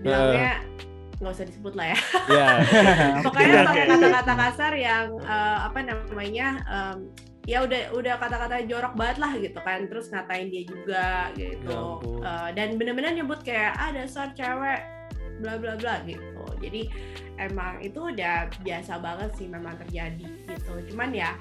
Bilangnya 0.04 0.62
nggak 1.24 1.36
usah 1.40 1.48
disebut 1.48 1.74
lah 1.80 1.96
ya. 1.96 2.00
Ya. 2.28 2.48
pokoknya 3.26 3.64
kata-kata 3.88 4.34
kasar 4.36 4.74
yang 4.76 5.16
eh, 5.24 5.58
apa 5.64 5.80
namanya 5.80 6.48
em, 6.68 6.98
ya 7.44 7.64
udah 7.64 7.92
udah 7.96 8.16
kata-kata 8.20 8.64
jorok 8.68 8.96
banget 8.96 9.18
lah 9.20 9.32
gitu 9.36 9.60
kan 9.64 9.88
terus 9.88 10.12
ngatain 10.12 10.52
dia 10.52 10.64
juga 10.68 11.32
gitu. 11.40 11.82
Eh, 12.20 12.50
dan 12.54 12.76
bener-bener 12.76 13.16
nyebut 13.16 13.40
kayak 13.42 13.76
ah 13.80 13.96
dasar 13.96 14.36
cewek 14.36 14.84
bla 15.42 15.60
bla 15.60 15.74
bla 15.80 16.04
gitu. 16.06 16.44
Jadi 16.62 16.88
emang 17.42 17.82
itu 17.82 18.00
udah 18.14 18.48
biasa 18.62 19.02
banget 19.02 19.30
sih 19.36 19.48
memang 19.50 19.76
terjadi 19.82 20.28
gitu. 20.48 20.74
Cuman 20.94 21.12
ya 21.12 21.34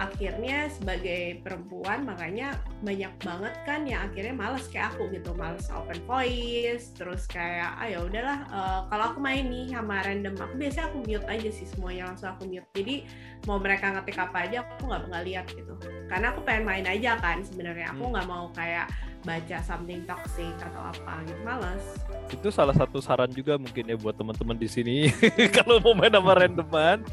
akhirnya 0.00 0.72
sebagai 0.72 1.44
perempuan 1.44 2.08
makanya 2.08 2.56
banyak 2.80 3.12
banget 3.20 3.54
kan 3.68 3.84
yang 3.84 4.08
akhirnya 4.08 4.32
males 4.32 4.64
kayak 4.72 4.96
aku 4.96 5.12
gitu 5.12 5.36
males 5.36 5.68
open 5.68 6.00
voice 6.08 6.96
terus 6.96 7.28
kayak 7.28 7.76
ah 7.76 7.84
ya 7.84 8.00
udahlah 8.00 8.38
eh, 8.48 8.80
kalau 8.88 9.04
aku 9.12 9.18
main 9.20 9.44
nih 9.52 9.76
sama 9.76 10.00
random 10.00 10.34
aku 10.40 10.54
biasanya 10.56 10.86
aku 10.88 10.98
mute 11.04 11.26
aja 11.28 11.50
sih 11.52 11.68
semuanya 11.68 12.08
langsung 12.08 12.32
aku 12.32 12.48
mute. 12.48 12.64
Jadi 12.72 13.04
mau 13.44 13.60
mereka 13.60 13.92
ngetik 13.92 14.16
apa 14.16 14.48
aja 14.48 14.64
aku 14.64 14.88
nggak 14.88 15.00
nggak 15.12 15.24
lihat 15.28 15.46
gitu. 15.52 15.74
Karena 16.08 16.26
aku 16.32 16.40
pengen 16.48 16.64
main 16.64 16.86
aja 16.88 17.20
kan 17.20 17.44
sebenarnya 17.44 17.92
aku 17.92 18.08
Hmm. 18.08 18.12
nggak 18.16 18.26
mau 18.26 18.48
kayak 18.56 18.88
baca 19.20 19.60
something 19.60 20.00
toxic 20.08 20.56
atau 20.64 20.80
apa 20.80 21.20
gitu 21.28 21.40
males. 21.44 21.84
Itu 22.32 22.48
salah 22.48 22.72
satu 22.72 23.04
saran 23.04 23.28
juga 23.28 23.60
mungkin 23.60 23.84
ya 23.84 24.00
buat 24.00 24.16
teman-teman 24.16 24.56
di 24.56 24.64
sini 24.64 24.96
kalau 25.60 25.76
mau 25.76 25.92
main 25.92 26.08
sama 26.08 26.32
randoman 26.40 27.04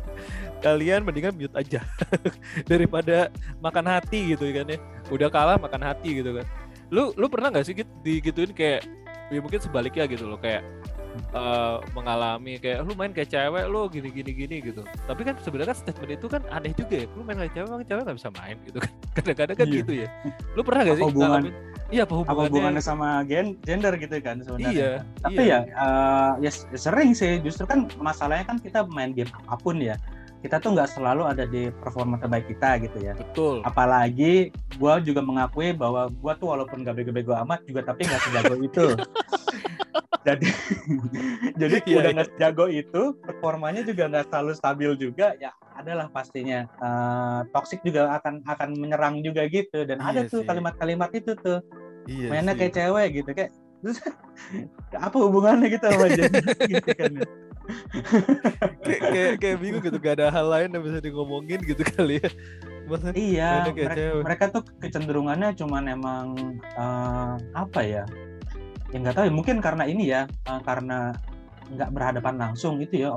kalian 0.57 1.01
mendingan 1.01 1.33
mute 1.33 1.53
aja 1.53 1.79
daripada 2.71 3.29
makan 3.59 3.85
hati 3.87 4.33
gitu 4.33 4.49
kan 4.51 4.65
ya. 4.67 4.77
Udah 5.07 5.29
kalah 5.29 5.57
makan 5.57 5.81
hati 5.83 6.19
gitu 6.19 6.33
kan. 6.33 6.45
Lu 6.89 7.11
lu 7.13 7.27
pernah 7.27 7.51
nggak 7.51 7.65
sih 7.65 7.75
gitu 7.75 7.89
digituin 8.01 8.51
kayak 8.51 8.81
ya 9.27 9.39
mungkin 9.39 9.59
sebaliknya 9.59 10.07
gitu 10.07 10.23
loh 10.23 10.39
kayak 10.39 10.63
eh, 11.33 11.75
mengalami 11.91 12.55
kayak 12.57 12.79
lu 12.81 12.95
main 12.95 13.11
kayak 13.11 13.27
cewek 13.27 13.65
lu 13.67 13.85
gini 13.87 14.09
gini 14.09 14.31
gini 14.33 14.55
gitu. 14.61 14.81
Tapi 15.05 15.21
kan 15.21 15.35
sebenarnya 15.39 15.73
kan 15.73 15.77
statement 15.77 16.11
itu 16.13 16.27
kan 16.27 16.41
aneh 16.49 16.71
juga 16.71 16.95
ya. 17.03 17.07
Lu 17.11 17.21
main 17.21 17.37
kayak 17.37 17.53
cewek 17.53 17.85
cewek 17.85 18.01
nggak 18.03 18.17
bisa 18.17 18.29
main 18.33 18.55
gitu 18.63 18.77
kan. 18.79 18.91
Kadang-kadang 19.17 19.57
kan 19.57 19.67
Iya. 19.67 19.75
gitu 19.81 19.91
ya. 19.93 20.07
Lu 20.53 20.61
pernah 20.61 20.81
nggak 20.83 20.95
Apa 20.95 21.01
sih 21.01 21.09
hubungan- 21.11 21.55
iya 21.87 22.03
apa 22.03 22.13
apa 22.13 22.19
hubungannya? 22.19 22.51
hubungannya 22.51 22.83
sama 22.83 23.23
gen 23.23 23.55
gender 23.63 23.95
gitu 23.95 24.15
kan 24.19 24.43
sebenarnya? 24.43 24.71
Iya, 24.75 24.91
tapi 25.23 25.39
iya. 25.39 25.59
ya 25.63 25.79
eh, 25.79 26.31
ya 26.43 26.51
sering 26.75 27.11
sih. 27.11 27.39
Justru 27.39 27.63
kan 27.63 27.87
masalahnya 27.97 28.43
kan 28.45 28.57
kita 28.59 28.83
main 28.85 29.11
game 29.11 29.31
apa 29.31 29.55
pun 29.55 29.79
ya 29.79 29.95
kita 30.37 30.57
tuh 30.57 30.71
nggak 30.71 30.89
selalu 30.91 31.23
ada 31.25 31.43
di 31.43 31.73
performa 31.73 32.15
terbaik 32.17 32.45
kita 32.47 32.77
gitu 32.79 32.97
ya. 33.01 33.13
Betul. 33.13 33.65
Apalagi 33.65 34.53
gua 34.77 35.01
juga 35.01 35.19
mengakui 35.19 35.73
bahwa 35.73 36.07
gua 36.13 36.33
tuh 36.33 36.53
walaupun 36.53 36.85
gak 36.85 36.93
bego-bego 36.95 37.33
amat 37.41 37.65
juga 37.65 37.81
tapi 37.83 38.05
nggak 38.05 38.21
sejago 38.21 38.55
itu. 38.59 38.85
Jadi 40.27 40.43
jadi 41.61 41.75
Iya, 41.87 41.95
udah 41.97 42.11
iya. 42.11 42.15
nggak 42.19 42.29
sejago 42.35 42.65
itu 42.67 43.01
performanya 43.23 43.79
juga 43.81 44.11
nggak 44.11 44.27
selalu 44.27 44.51
stabil 44.53 44.91
juga 44.99 45.31
ya 45.39 45.55
adalah 45.71 46.11
pastinya 46.11 46.67
Eh, 46.67 47.39
toxic 47.55 47.79
juga 47.79 48.11
akan 48.19 48.43
akan 48.43 48.69
menyerang 48.75 49.23
juga 49.23 49.47
gitu. 49.47 49.87
Dan 49.87 50.03
ada 50.03 50.27
Iya 50.27 50.27
tuh 50.27 50.43
kalimat-kalimat 50.43 51.15
itu 51.15 51.31
tuh 51.39 51.63
iya 52.05 52.27
mainnya 52.27 52.53
sih. 52.53 52.59
kayak 52.59 52.73
cewek 52.75 53.07
gitu. 53.23 53.29
Kayak 53.31 53.51
terus 53.87 53.97
apa 54.91 55.15
hubungannya 55.15 55.67
gitu 55.71 55.85
sama 55.87 56.07
gender 56.11 56.43
gitu 56.65 56.89
kan. 56.91 57.11
kayak, 58.85 59.01
kayak 59.11 59.31
kayak 59.41 59.57
bingung 59.59 59.83
gitu 59.83 59.97
gak 59.99 60.19
ada 60.21 60.27
hal 60.31 60.47
lain 60.47 60.69
yang 60.73 60.83
bisa 60.83 60.99
ngomongin 61.11 61.59
gitu 61.63 61.83
kali 61.83 62.19
ya 62.23 62.29
Masa 62.87 63.11
iya 63.11 63.67
mereka, 63.67 63.95
cewek. 63.99 64.23
mereka 64.23 64.43
tuh 64.55 64.63
kecenderungannya 64.79 65.49
cuman 65.59 65.83
emang 65.91 66.25
eh, 66.63 67.33
apa 67.51 67.81
ya 67.83 68.03
ya 68.87 68.97
nggak 69.03 69.15
tahu 69.19 69.25
ya 69.27 69.33
mungkin 69.35 69.59
karena 69.59 69.83
ini 69.83 70.03
ya 70.07 70.21
eh, 70.47 70.61
karena 70.63 71.11
nggak 71.67 71.91
berhadapan 71.91 72.35
langsung 72.39 72.79
gitu 72.79 73.03
ya 73.03 73.11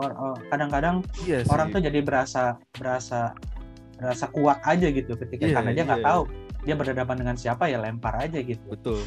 kadang-kadang 0.50 1.06
iya 1.22 1.46
sih. 1.46 1.50
orang 1.54 1.70
tuh 1.70 1.78
jadi 1.86 2.02
berasa 2.02 2.58
berasa 2.74 3.30
berasa 3.94 4.26
kuat 4.34 4.58
aja 4.66 4.90
gitu 4.90 5.14
ketika 5.14 5.44
Iya, 5.46 5.54
karena 5.60 5.70
dia 5.70 5.84
nggak 5.86 6.02
iya. 6.02 6.08
tahu 6.10 6.22
dia 6.66 6.74
berhadapan 6.74 7.16
dengan 7.22 7.36
siapa 7.38 7.70
ya 7.70 7.78
lempar 7.78 8.18
aja 8.18 8.42
gitu 8.42 8.64
betul 8.66 8.98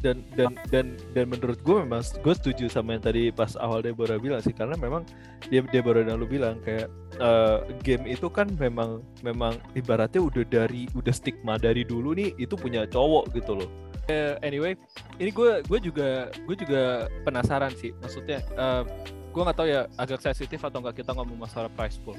dan 0.00 0.24
dan 0.34 0.56
dan 0.72 0.86
dan 1.12 1.24
menurut 1.28 1.60
gue 1.60 1.76
memang 1.84 2.00
gue 2.00 2.34
setuju 2.34 2.66
sama 2.72 2.96
yang 2.96 3.04
tadi 3.04 3.28
pas 3.28 3.52
awal 3.60 3.84
Deborah 3.84 4.16
bilang 4.16 4.40
sih 4.40 4.56
karena 4.56 4.74
memang 4.80 5.04
dia 5.52 5.60
Deborah 5.64 6.04
dan 6.04 6.16
lu 6.16 6.26
bilang 6.26 6.56
kayak 6.64 6.88
eh, 7.20 7.58
game 7.84 8.08
itu 8.08 8.26
kan 8.32 8.48
memang 8.56 9.04
memang 9.20 9.60
ibaratnya 9.76 10.24
udah 10.24 10.44
dari 10.48 10.88
udah 10.96 11.12
stigma 11.12 11.60
dari 11.60 11.84
dulu 11.84 12.16
nih 12.16 12.32
itu 12.40 12.56
punya 12.56 12.88
cowok 12.88 13.32
gitu 13.36 13.60
loh. 13.60 13.70
Eh, 14.08 14.34
anyway 14.42 14.74
ini 15.22 15.30
gue 15.30 15.62
gue 15.68 15.78
juga 15.78 16.32
gue 16.34 16.56
juga 16.58 17.06
penasaran 17.22 17.70
sih 17.76 17.94
maksudnya 18.00 18.42
eh, 18.42 18.82
gue 19.30 19.42
nggak 19.46 19.58
tahu 19.58 19.68
ya 19.70 19.86
agak 19.94 20.18
sensitif 20.18 20.58
atau 20.58 20.82
nggak 20.82 21.04
kita 21.04 21.14
ngomong 21.14 21.46
masalah 21.46 21.70
price 21.78 22.02
pool 22.02 22.18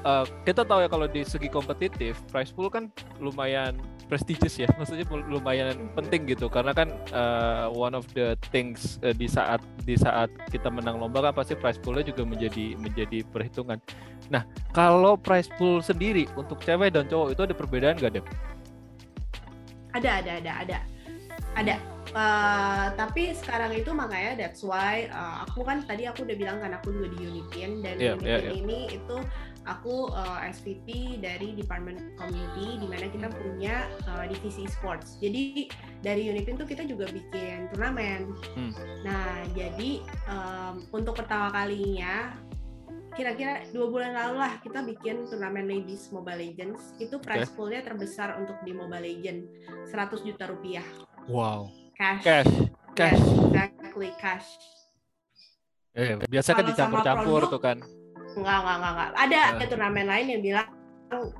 Eh, 0.00 0.24
kita 0.48 0.64
tahu 0.64 0.80
ya 0.80 0.88
kalau 0.88 1.04
di 1.04 1.20
segi 1.28 1.52
kompetitif 1.52 2.16
price 2.32 2.48
pool 2.56 2.72
kan 2.72 2.88
lumayan 3.20 3.76
prestigious 4.08 4.56
ya 4.56 4.64
maksudnya 4.80 5.04
lumayan 5.28 5.76
penting 5.92 6.24
gitu 6.24 6.48
karena 6.48 6.72
kan 6.72 6.88
uh, 7.12 7.68
one 7.68 7.92
of 7.92 8.08
the 8.16 8.32
things 8.48 8.96
uh, 9.04 9.12
di 9.12 9.28
saat 9.28 9.60
di 9.84 10.00
saat 10.00 10.32
kita 10.48 10.72
menang 10.72 10.96
lomba 10.96 11.28
kan 11.28 11.36
pasti 11.36 11.52
prize 11.52 11.76
poolnya 11.76 12.08
juga 12.08 12.24
menjadi 12.24 12.80
menjadi 12.80 13.28
perhitungan. 13.28 13.76
Nah 14.32 14.48
kalau 14.72 15.20
prize 15.20 15.52
pool 15.60 15.84
sendiri 15.84 16.24
untuk 16.32 16.64
cewek 16.64 16.96
dan 16.96 17.04
cowok 17.04 17.36
itu 17.36 17.40
ada 17.44 17.54
perbedaan 17.54 18.00
nggak 18.00 18.12
deh? 18.16 18.24
ada 19.90 20.22
ada 20.22 20.32
ada 20.38 20.52
ada 20.62 20.78
ada 21.58 21.74
Eh, 22.10 22.86
tapi 22.98 23.30
sekarang 23.38 23.70
itu 23.70 23.94
makanya 23.94 24.34
that's 24.34 24.66
why 24.66 25.06
eh, 25.06 25.34
aku 25.46 25.62
kan 25.62 25.86
tadi 25.86 26.10
aku 26.10 26.26
udah 26.26 26.34
bilang 26.34 26.58
kan 26.58 26.74
aku 26.74 26.90
juga 26.90 27.14
di 27.14 27.18
Unipin 27.22 27.86
dan 27.86 28.02
Iya, 28.02 28.18
Unipin 28.18 28.26
iya, 28.26 28.38
iya. 28.42 28.50
ini 28.50 28.78
itu 28.90 29.16
aku 29.68 30.08
eh, 30.12 30.40
SVP 30.52 31.18
dari 31.20 31.52
Department 31.52 32.16
Community 32.16 32.80
di 32.80 32.86
mana 32.88 33.06
kita 33.08 33.28
punya 33.28 33.84
eh, 34.08 34.24
divisi 34.30 34.64
sports. 34.70 35.20
Jadi 35.20 35.68
dari 36.00 36.28
Unipin 36.32 36.56
tuh 36.56 36.64
kita 36.64 36.84
juga 36.88 37.08
bikin 37.10 37.68
turnamen. 37.74 38.32
Hmm. 38.56 38.72
Nah 39.04 39.44
jadi 39.52 40.00
em, 40.04 40.74
untuk 40.92 41.16
pertama 41.20 41.52
kalinya 41.52 42.32
kira-kira 43.12 43.66
dua 43.74 43.90
bulan 43.90 44.14
lalu 44.14 44.36
lah 44.38 44.52
kita 44.62 44.86
bikin 44.86 45.26
turnamen 45.26 45.66
ladies 45.66 46.08
Mobile 46.14 46.38
Legends 46.38 46.94
itu 47.02 47.18
prize 47.18 47.50
poolnya 47.52 47.82
terbesar 47.82 48.38
untuk 48.38 48.54
di 48.62 48.70
Mobile 48.70 49.02
Legends 49.02 49.50
100 49.90 50.22
juta 50.22 50.46
rupiah 50.46 50.86
Wow. 51.26 51.68
cash 51.98 52.22
Cash, 52.22 52.54
cash. 52.94 53.18
Yes, 53.18 53.34
exactly 53.50 54.10
cash 54.22 54.48
Eh, 55.90 56.14
biasa 56.22 56.54
kan 56.54 56.64
dicampur-campur 56.70 57.50
tuh 57.50 57.58
kan. 57.58 57.82
Enggak 58.36 58.56
enggak 58.60 58.76
enggak, 58.76 58.92
enggak. 58.92 59.10
ada 59.16 59.38
ada 59.52 59.64
turnamen 59.66 60.06
lain 60.06 60.26
yang 60.28 60.42
bilang 60.42 60.68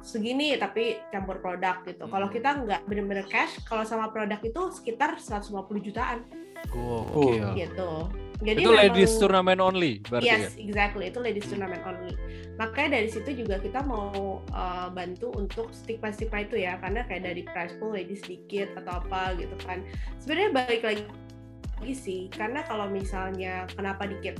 segini 0.02 0.59
tapi 0.59 0.99
campur 1.11 1.38
produk 1.38 1.78
gitu. 1.87 2.04
Kalau 2.04 2.26
Hmm. 2.26 2.35
kita 2.35 2.49
nggak 2.59 2.80
bener-bener 2.90 3.26
cash, 3.26 3.54
kalau 3.62 3.87
sama 3.87 4.11
produk 4.11 4.42
itu 4.42 4.62
sekitar 4.75 5.14
150 5.16 5.78
jutaan 5.80 6.26
Gokil. 6.68 7.54
gitu. 7.54 8.11
Jadi 8.40 8.64
Itu 8.64 8.73
ladies 8.73 9.12
memang- 9.14 9.20
turnamen 9.20 9.59
only 9.61 9.92
berarti 10.00 10.26
ya? 10.26 10.38
Yes, 10.40 10.56
exactly. 10.56 11.12
Itu 11.12 11.20
ladies 11.20 11.44
tournament 11.44 11.85
only. 11.85 12.16
Makanya 12.56 12.99
dari 12.99 13.09
situ 13.12 13.30
juga 13.37 13.61
kita 13.61 13.85
mau 13.85 14.40
uh, 14.49 14.88
bantu 14.88 15.28
untuk 15.37 15.68
stigma-stigma 15.70 16.49
itu 16.49 16.56
ya, 16.56 16.80
karena 16.80 17.04
kayak 17.04 17.23
dari 17.23 17.44
prize 17.44 17.76
pool 17.76 17.92
ladies 17.92 18.25
sedikit 18.25 18.73
atau 18.80 19.04
apa 19.04 19.37
gitu 19.37 19.52
kan. 19.61 19.85
Sebenarnya 20.18 20.50
balik 20.56 20.82
lagi 20.82 21.02
lagi 21.81 21.97
sih, 21.97 22.21
karena 22.29 22.61
kalau 22.69 22.93
misalnya 22.93 23.65
kenapa 23.73 24.05
dikit? 24.05 24.37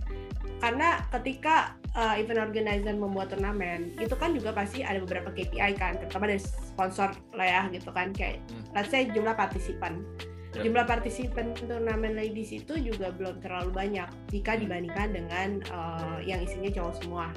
Karena 0.61 1.01
ketika 1.09 1.73
uh, 1.97 2.21
event 2.21 2.53
organizer 2.53 2.93
membuat 2.93 3.33
turnamen, 3.33 3.97
itu 3.97 4.13
kan 4.13 4.37
juga 4.37 4.53
pasti 4.53 4.85
ada 4.85 5.01
beberapa 5.01 5.33
KPI 5.33 5.73
kan, 5.81 5.97
terutama 5.97 6.29
dari 6.29 6.45
sponsor 6.45 7.17
lah 7.33 7.49
ya 7.49 7.63
gitu 7.73 7.89
kan, 7.97 8.13
kayak 8.13 8.45
Hmm. 8.53 8.65
let's 8.77 8.93
say 8.93 9.09
jumlah 9.09 9.33
partisipan. 9.33 10.05
Ya. 10.53 10.69
Jumlah 10.69 10.85
partisipan 10.85 11.57
turnamen 11.57 12.13
ladies 12.13 12.53
itu 12.53 12.77
juga 12.77 13.09
belum 13.15 13.41
terlalu 13.41 13.73
banyak 13.73 14.09
jika 14.29 14.61
dibandingkan 14.61 15.17
dengan 15.17 15.49
uh, 15.73 16.21
yang 16.21 16.45
isinya 16.45 16.69
cowok 16.69 16.95
semua. 17.01 17.33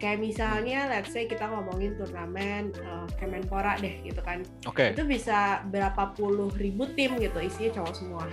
Kayak 0.00 0.18
misalnya, 0.24 0.88
let's 0.88 1.12
say 1.12 1.28
kita 1.28 1.44
ngomongin 1.44 1.92
turnamen 2.00 2.72
uh, 2.80 3.04
Kemenpora 3.20 3.76
deh 3.76 4.00
gitu 4.00 4.24
kan, 4.24 4.40
Oke. 4.64 4.96
itu 4.96 5.04
bisa 5.04 5.60
berapa 5.68 6.16
puluh 6.16 6.48
ribu 6.56 6.88
tim 6.96 7.20
gitu 7.20 7.36
isinya 7.36 7.84
cowok 7.84 7.94
semua 7.94 8.24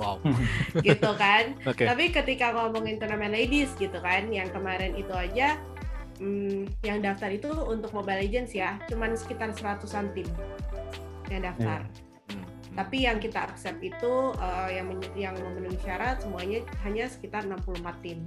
Wow. 0.00 0.24
gitu 0.86 1.10
kan. 1.20 1.52
Oke. 1.68 1.84
Tapi 1.84 2.08
ketika 2.14 2.56
ngomongin 2.56 2.96
turnamen 2.96 3.28
ladies 3.28 3.76
gitu 3.76 4.00
kan, 4.00 4.32
yang 4.32 4.48
kemarin 4.48 4.96
itu 4.96 5.12
aja, 5.12 5.60
hmm, 6.16 6.70
yang 6.80 7.04
daftar 7.04 7.28
itu 7.28 7.50
untuk 7.50 7.92
Mobile 7.92 8.24
Legends 8.24 8.56
ya, 8.56 8.80
cuman 8.88 9.12
sekitar 9.18 9.52
seratusan 9.52 10.14
tim 10.16 10.28
yang 11.28 11.44
daftar. 11.44 11.84
Hmm. 11.84 12.44
Tapi 12.70 13.04
yang 13.04 13.18
kita 13.18 13.50
accept 13.50 13.82
itu 13.82 14.32
uh, 14.38 14.70
yang 14.70 14.94
yang 15.18 15.34
memenuhi 15.34 15.76
syarat 15.82 16.22
semuanya 16.22 16.62
hanya 16.86 17.10
sekitar 17.10 17.42
64 17.44 17.82
tim. 18.06 18.22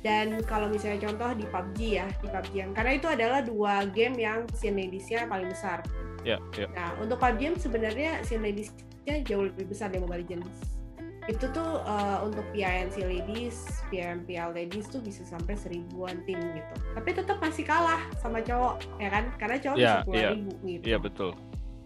Dan 0.00 0.40
kalau 0.48 0.72
misalnya 0.72 1.04
contoh 1.12 1.36
di 1.36 1.44
PUBG 1.44 1.78
ya, 2.00 2.06
di 2.24 2.28
PUBG 2.32 2.52
yang 2.56 2.72
karena 2.72 2.92
itu 2.96 3.06
adalah 3.08 3.40
dua 3.44 3.84
game 3.92 4.16
yang 4.16 4.48
scene 4.56 4.76
ladies-nya 4.80 5.28
paling 5.28 5.52
besar. 5.52 5.84
Ya, 6.24 6.40
ya. 6.56 6.68
Nah, 6.72 6.96
untuk 7.04 7.20
PUBG 7.20 7.60
sebenarnya 7.60 8.24
scene 8.24 8.40
ladies-nya 8.40 9.20
jauh 9.28 9.52
lebih 9.52 9.68
besar 9.68 9.92
dari 9.92 10.00
Mobile 10.00 10.24
Legends. 10.24 10.80
Itu 11.28 11.52
tuh 11.52 11.84
uh, 11.84 12.24
untuk 12.24 12.42
PINC 12.56 12.96
ladies, 13.04 13.84
PMPL 13.92 14.56
ladies 14.56 14.88
tuh 14.88 15.04
bisa 15.04 15.20
sampai 15.28 15.52
seribuan 15.52 16.24
tim 16.24 16.40
gitu. 16.40 16.74
Tapi 16.96 17.10
tetap 17.12 17.36
masih 17.44 17.68
kalah 17.68 18.00
sama 18.24 18.40
cowok, 18.40 18.80
ya 18.96 19.12
kan? 19.12 19.28
Karena 19.36 19.56
cowok 19.60 19.76
Iya, 19.76 19.84
bisa 19.84 19.98
puluhan 20.08 20.20
iya. 20.24 20.30
ribu 20.32 20.52
gitu 20.64 20.84
Iya 20.88 20.98
betul. 20.98 21.30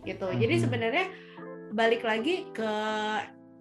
gitu. 0.06 0.26
Jadi 0.38 0.54
Mhm. 0.54 0.62
sebenarnya 0.62 1.04
balik 1.75 2.06
lagi 2.06 2.47
ke 2.54 2.73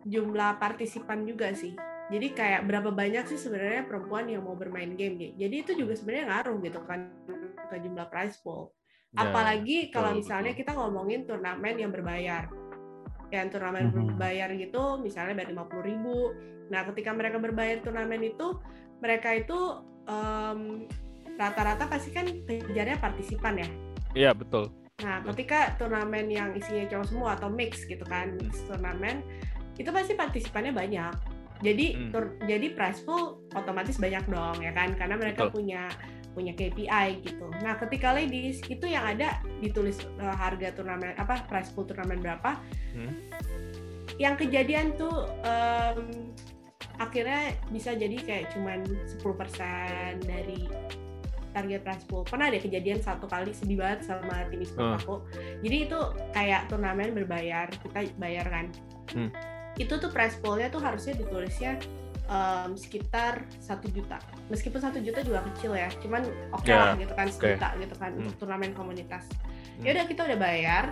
jumlah 0.05 0.62
partisipan 0.62 1.25
juga 1.25 1.51
sih. 1.57 1.74
Jadi 2.12 2.27
kayak 2.36 2.67
berapa 2.67 2.89
banyak 2.91 3.25
sih 3.31 3.39
sebenarnya 3.39 3.88
perempuan 3.88 4.27
yang 4.27 4.43
mau 4.43 4.55
bermain 4.60 4.91
game 5.00 5.15
gitu. 5.17 5.33
Jadi 5.48 5.55
itu 5.55 5.72
juga 5.79 5.93
sebenarnya 5.95 6.25
ngaruh 6.29 6.55
gitu 6.60 6.79
kan 6.83 7.00
ke 7.72 7.75
jumlah 7.79 8.07
prize 8.12 8.38
pool. 8.43 8.75
Ya, 9.13 9.29
Apalagi 9.29 9.93
kalau 9.93 10.12
betul, 10.12 10.19
misalnya 10.25 10.51
betul. 10.51 10.62
kita 10.65 10.72
ngomongin 10.75 11.22
turnamen 11.24 11.75
yang 11.79 11.91
berbayar. 11.93 12.43
Yang 13.31 13.48
turnamen 13.57 13.83
Mhm. 13.89 13.93
berbayar 14.13 14.50
gitu 14.53 14.83
misalnya 15.00 15.33
bayar 15.38 15.50
50 15.55 15.83
ribu. 15.86 16.17
Nah 16.69 16.81
ketika 16.91 17.12
mereka 17.15 17.38
berbayar 17.39 17.77
turnamen 17.81 18.22
itu, 18.25 18.48
mereka 19.00 19.29
itu 19.33 19.60
em, 20.03 20.86
rata-rata 21.39 21.88
pasti 21.88 22.12
kan 22.12 22.27
kejarnya 22.27 23.00
partisipan 23.00 23.55
ya. 23.57 23.69
Iya 24.13 24.31
betul. 24.36 24.69
Nah, 25.01 25.19
Betul. 25.19 25.27
ketika 25.33 25.73
turnamen 25.82 26.30
yang 26.30 26.54
isinya 26.54 26.86
cowok 26.86 27.08
semua 27.10 27.30
atau 27.36 27.49
mix 27.49 27.82
gitu 27.89 28.06
kan, 28.06 28.38
mix 28.38 28.62
turnamen, 28.69 29.25
itu 29.75 29.89
pasti 29.89 30.13
partisipannya 30.13 30.69
banyak. 30.69 31.13
Jadi 31.63 31.86
Hmm. 31.95 32.12
tur- 32.12 32.36
jadi 32.43 32.76
prize 32.76 33.02
pool 33.02 33.39
otomatis 33.56 33.95
banyak 33.95 34.28
dong 34.28 34.60
ya 34.60 34.76
kan, 34.76 34.91
karena 34.93 35.15
mereka 35.15 35.47
Betul. 35.47 35.63
punya 35.63 35.88
punya 36.34 36.49
KPI 36.52 37.21
gitu. 37.21 37.45
Nah, 37.62 37.78
ketika 37.78 38.10
ladies 38.10 38.58
itu 38.65 38.84
yang 38.84 39.06
ada 39.06 39.38
ditulis 39.62 40.02
uh, 40.17 40.34
harga 40.34 40.73
turnamen 40.73 41.13
apa 41.15 41.45
prize 41.45 41.69
pool 41.69 41.86
turnamen 41.86 42.19
berapa. 42.19 42.58
Hmm. 42.91 43.13
Yang 44.17 44.45
kejadian 44.45 44.93
tuh 44.93 45.30
em, 45.41 46.34
akhirnya 46.97 47.54
bisa 47.69 47.93
jadi 47.93 48.17
kayak 48.17 48.45
cuman 48.49 48.82
10% 49.06 50.26
dari 50.26 50.69
target 51.54 51.86
prize 51.86 52.06
pool. 52.10 52.26
Pernah 52.26 52.49
ada 52.49 52.58
kejadian 52.58 52.97
satu 52.97 53.30
kali 53.30 53.54
sedih 53.54 53.78
banget 53.78 54.10
sama 54.10 54.49
tim 54.49 54.65
e-sport 54.65 54.89
Hmm. 54.89 54.97
aku. 54.97 55.15
Jadi 55.62 55.78
itu 55.86 55.99
kayak 56.34 56.65
turnamen 56.65 57.13
berbayar, 57.13 57.69
kita 57.69 58.10
bayar 58.17 58.45
kan. 58.49 58.65
Hmm. 59.13 59.30
Itu 59.75 59.97
tuh 59.97 60.09
prize 60.09 60.38
poolnya 60.38 60.69
tuh 60.69 60.79
harusnya 60.79 61.13
ditulisnya 61.13 61.81
em, 62.23 62.71
sekitar 62.73 63.43
satu 63.57 63.89
juta. 63.89 64.21
Meskipun 64.47 64.79
satu 64.79 64.97
juta 65.01 65.19
juga 65.21 65.43
kecil 65.51 65.75
ya, 65.75 65.89
cuman 65.99 66.23
oke 66.51 66.65
Ya, 66.65 66.77
lah 66.77 66.95
gitu 66.95 67.13
kan 67.13 67.27
sejuta 67.27 67.67
gitu 67.77 67.95
kan 67.97 68.09
Hmm. 68.13 68.19
untuk 68.23 68.36
turnamen 68.39 68.71
komunitas. 68.71 69.27
Hmm. 69.27 69.83
Ya 69.83 69.89
udah 69.97 70.05
kita 70.07 70.21
udah 70.23 70.38
bayar. 70.39 70.86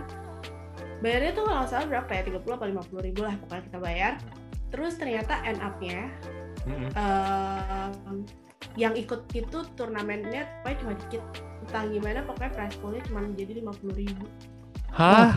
Bayarnya 1.02 1.32
tuh 1.34 1.46
kalau 1.46 1.66
salah 1.66 1.88
berapa 1.88 2.10
ya? 2.14 2.22
30 2.30 2.54
atau 2.54 2.68
50 2.68 3.02
ribu 3.02 3.22
lah 3.24 3.34
pokoknya 3.42 3.64
kita 3.66 3.80
bayar. 3.80 4.14
Terus 4.70 4.94
ternyata 4.96 5.34
end 5.44 5.60
up-nya 5.60 6.08
Mm-mm. 6.64 6.90
em, 6.94 8.24
yang 8.78 8.94
ikut 8.94 9.26
itu 9.34 9.66
turnamennya 9.74 10.46
pokoknya 10.62 10.78
cuma 10.80 10.94
dikit 10.96 11.22
entah 11.66 11.84
gimana 11.90 12.20
pokoknya 12.24 12.52
prize 12.54 12.78
poolnya 12.80 13.02
cuma 13.04 13.20
menjadi 13.26 13.52
lima 13.58 13.74
puluh 13.74 13.96
ribu 13.98 14.26
Hah? 14.94 15.34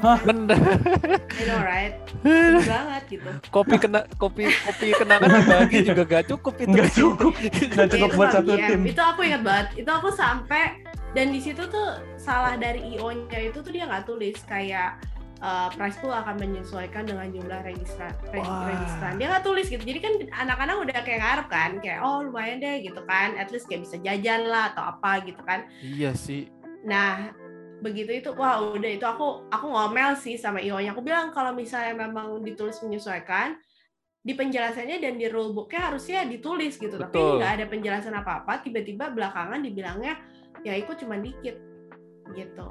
Hah? 0.00 0.18
Bener. 0.24 0.56
I 0.56 1.42
know 1.44 1.60
right 1.60 1.94
banget 2.72 3.02
gitu 3.12 3.30
kopi 3.52 3.74
kena 3.76 4.00
kopi 4.16 4.48
kopi 4.48 4.86
kenangan 4.96 5.28
dibagi 5.42 5.78
juga 5.84 6.02
gak 6.08 6.24
cukup 6.32 6.54
itu. 6.62 6.72
Nggak 6.72 6.90
cukup. 6.96 7.32
Ya, 7.72 7.84
cukup 7.88 8.10
itu 8.10 8.16
buat 8.16 8.30
satu 8.32 8.52
BM. 8.56 8.68
tim. 8.68 8.82
itu 8.88 9.02
aku 9.02 9.20
ingat 9.26 9.42
banget 9.42 9.66
itu 9.84 9.90
aku 9.90 10.08
sampai 10.14 10.80
dan 11.12 11.28
di 11.28 11.40
situ 11.42 11.60
tuh 11.68 12.00
salah 12.16 12.56
dari 12.56 12.96
io 12.96 13.08
nya 13.10 13.38
itu 13.38 13.58
tuh 13.60 13.72
dia 13.72 13.84
nggak 13.84 14.04
tulis 14.08 14.36
kayak 14.48 14.96
uh, 15.42 15.68
prize 15.74 15.98
pool 16.00 16.14
akan 16.14 16.38
menyesuaikan 16.38 17.04
dengan 17.04 17.28
jumlah 17.28 17.60
registran 17.66 18.14
reg- 18.30 18.46
Wah. 18.46 18.70
registran 18.70 19.12
dia 19.18 19.26
nggak 19.28 19.44
tulis 19.44 19.66
gitu 19.68 19.82
jadi 19.82 19.98
kan 20.00 20.12
anak-anak 20.46 20.76
udah 20.88 20.98
kayak 21.02 21.20
ngarep 21.20 21.46
kan 21.50 21.70
kayak 21.82 22.00
oh 22.00 22.22
lumayan 22.24 22.62
deh 22.62 22.80
gitu 22.80 23.00
kan 23.04 23.34
at 23.36 23.50
least 23.50 23.66
kayak 23.68 23.84
bisa 23.84 23.98
jajan 24.00 24.46
lah 24.48 24.72
atau 24.72 24.82
apa 24.86 25.20
gitu 25.26 25.42
kan 25.44 25.66
Iya 25.82 26.14
sih. 26.14 26.48
Nah, 26.82 27.30
begitu 27.82 28.22
itu 28.22 28.30
wah 28.32 28.62
udah 28.62 28.90
itu 28.94 29.02
aku 29.02 29.50
aku 29.50 29.66
ngomel 29.66 30.14
sih 30.14 30.38
sama 30.38 30.62
IO-nya. 30.62 30.94
Aku 30.94 31.02
bilang 31.02 31.34
kalau 31.34 31.50
misalnya 31.50 31.98
memang 31.98 32.38
ditulis 32.40 32.78
menyesuaikan 32.80 33.58
di 34.22 34.38
penjelasannya 34.38 35.02
dan 35.02 35.18
di 35.18 35.26
rulebooknya 35.26 35.90
harusnya 35.90 36.22
ditulis 36.22 36.78
gitu. 36.78 36.94
Tapi 36.94 37.10
Betul. 37.10 37.42
nggak 37.42 37.52
ada 37.58 37.66
penjelasan 37.66 38.14
apa-apa. 38.14 38.62
Tiba-tiba 38.62 39.10
belakangan 39.10 39.58
dibilangnya 39.58 40.14
ya 40.62 40.78
ikut 40.78 40.94
cuma 41.02 41.18
dikit 41.18 41.58
gitu. 42.32 42.68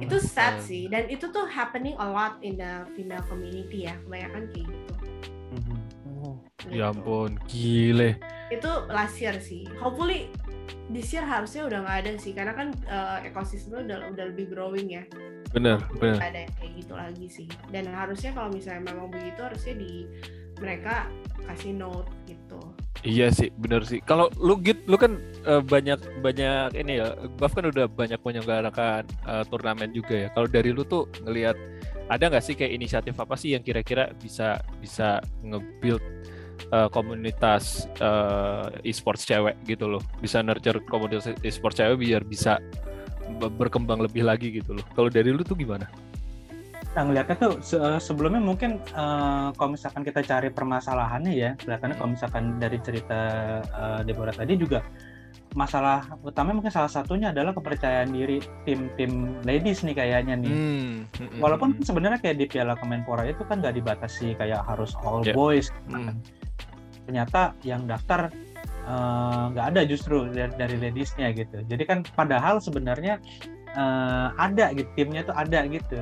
Itu 0.00 0.16
sad 0.16 0.56
Hmm. 0.56 0.64
sih 0.64 0.88
dan 0.88 1.12
itu 1.12 1.28
tuh 1.28 1.44
happening 1.44 1.92
a 2.00 2.06
lot 2.08 2.40
in 2.40 2.56
the 2.56 2.88
female 2.96 3.20
community 3.28 3.84
ya. 3.84 3.92
Kebanyakan 4.08 4.48
kayak 4.48 4.66
gitu. 4.66 4.94
Mhm. 5.52 5.76
Oh, 6.24 6.38
Gitu. 6.56 6.78
ya 6.80 6.88
ampun, 6.88 7.36
gile. 7.44 8.16
itu 8.48 8.70
last 8.88 9.16
year 9.18 9.36
sih. 9.36 9.68
Hopefully 9.76 10.32
this 10.92 11.10
year 11.12 11.24
harusnya 11.24 11.64
udah 11.66 11.78
nggak 11.84 11.98
ada 12.04 12.10
sih 12.20 12.32
karena 12.36 12.52
kan 12.52 12.68
uh, 12.88 13.18
ekosistemnya 13.24 13.80
udah 13.86 13.98
udah 14.12 14.24
lebih 14.34 14.52
growing 14.52 14.92
ya. 14.92 15.04
Bener. 15.52 15.80
Nggak 15.96 16.20
ada 16.20 16.40
yang 16.48 16.52
kayak 16.56 16.72
gitu 16.80 16.94
lagi 16.96 17.26
sih. 17.28 17.48
Dan 17.68 17.88
harusnya 17.92 18.32
kalau 18.32 18.48
misalnya 18.52 18.92
memang 18.92 19.08
begitu 19.12 19.40
harusnya 19.40 19.74
di 19.76 20.08
mereka 20.60 21.10
kasih 21.48 21.74
note 21.74 22.08
gitu. 22.30 22.60
Iya 23.02 23.34
sih, 23.34 23.50
bener 23.58 23.82
sih. 23.82 23.98
Kalau 23.98 24.30
lu 24.38 24.54
git, 24.62 24.78
lu 24.86 24.94
kan 24.94 25.18
eh, 25.42 25.58
banyak 25.58 26.22
banyak 26.22 26.78
ini 26.78 27.02
ya. 27.02 27.18
Buff 27.34 27.58
kan 27.58 27.66
udah 27.66 27.90
banyak 27.90 28.22
menyelenggarakan 28.22 29.02
eh, 29.26 29.44
turnamen 29.50 29.90
juga 29.90 30.14
ya. 30.14 30.28
Kalau 30.30 30.46
dari 30.46 30.70
lu 30.70 30.86
tuh 30.86 31.10
ngelihat 31.26 31.58
ada 32.06 32.30
nggak 32.30 32.44
sih 32.44 32.54
kayak 32.54 32.78
inisiatif 32.78 33.18
apa 33.18 33.34
sih 33.34 33.58
yang 33.58 33.64
kira-kira 33.64 34.14
bisa 34.20 34.62
bisa 34.78 35.18
nge-build 35.42 36.02
eh, 36.70 36.88
komunitas 36.92 37.90
eh, 37.98 38.86
e-sports 38.86 39.26
cewek 39.26 39.58
gitu 39.66 39.88
loh. 39.90 40.02
Bisa 40.22 40.44
nurture 40.44 40.78
komunitas 40.86 41.32
e-sports 41.42 41.80
cewek 41.82 41.98
biar 41.98 42.22
bisa 42.22 42.62
be- 43.40 43.52
berkembang 43.52 44.04
lebih 44.04 44.22
lagi 44.22 44.54
gitu 44.54 44.78
loh. 44.78 44.84
Kalau 44.94 45.10
dari 45.10 45.32
lu 45.32 45.42
tuh 45.42 45.58
gimana? 45.58 45.88
Nah, 46.92 47.08
ngeliatnya 47.08 47.36
tuh 47.40 47.52
se- 47.64 47.80
sebelumnya 48.04 48.44
mungkin 48.44 48.76
eh, 48.76 49.48
kalau 49.56 49.70
misalkan 49.72 50.04
kita 50.04 50.20
cari 50.20 50.52
permasalahannya 50.52 51.32
ya, 51.32 51.50
kelihatannya 51.56 51.96
kalau 51.96 52.10
misalkan 52.12 52.44
dari 52.60 52.78
cerita 52.84 53.20
eh, 53.64 54.00
Deborah 54.04 54.36
tadi 54.36 54.54
juga 54.60 54.84
masalah 55.52 56.08
utama 56.24 56.56
mungkin 56.56 56.72
salah 56.72 56.88
satunya 56.88 57.28
adalah 57.28 57.52
kepercayaan 57.52 58.12
diri 58.12 58.40
tim-tim 58.64 59.36
ladies 59.44 59.84
nih 59.84 59.92
kayaknya 59.96 60.34
nih. 60.40 60.52
Hmm, 60.52 60.92
hmm, 61.04 61.28
hmm, 61.28 61.40
Walaupun 61.40 61.68
hmm. 61.76 61.84
sebenarnya 61.84 62.18
kayak 62.24 62.36
di 62.40 62.46
Piala 62.48 62.74
Kemenpora 62.76 63.28
itu 63.28 63.44
kan 63.44 63.60
nggak 63.60 63.76
dibatasi 63.76 64.36
kayak 64.40 64.64
harus 64.64 64.96
all 65.04 65.20
Ya. 65.22 65.36
boys. 65.36 65.68
Hmm. 65.92 66.16
Ternyata 67.04 67.52
yang 67.62 67.84
daftar 67.84 68.32
eh, 68.88 69.44
nggak 69.52 69.66
ada 69.76 69.80
justru 69.84 70.26
dari, 70.32 70.52
dari 70.56 70.76
ladiesnya 70.80 71.30
gitu. 71.36 71.60
Jadi 71.68 71.82
kan 71.84 71.98
padahal 72.16 72.58
sebenarnya 72.58 73.20
eh, 73.76 74.28
ada 74.40 74.72
gitu 74.72 74.88
timnya 74.96 75.22
tuh 75.28 75.36
ada 75.36 75.68
gitu. 75.68 76.00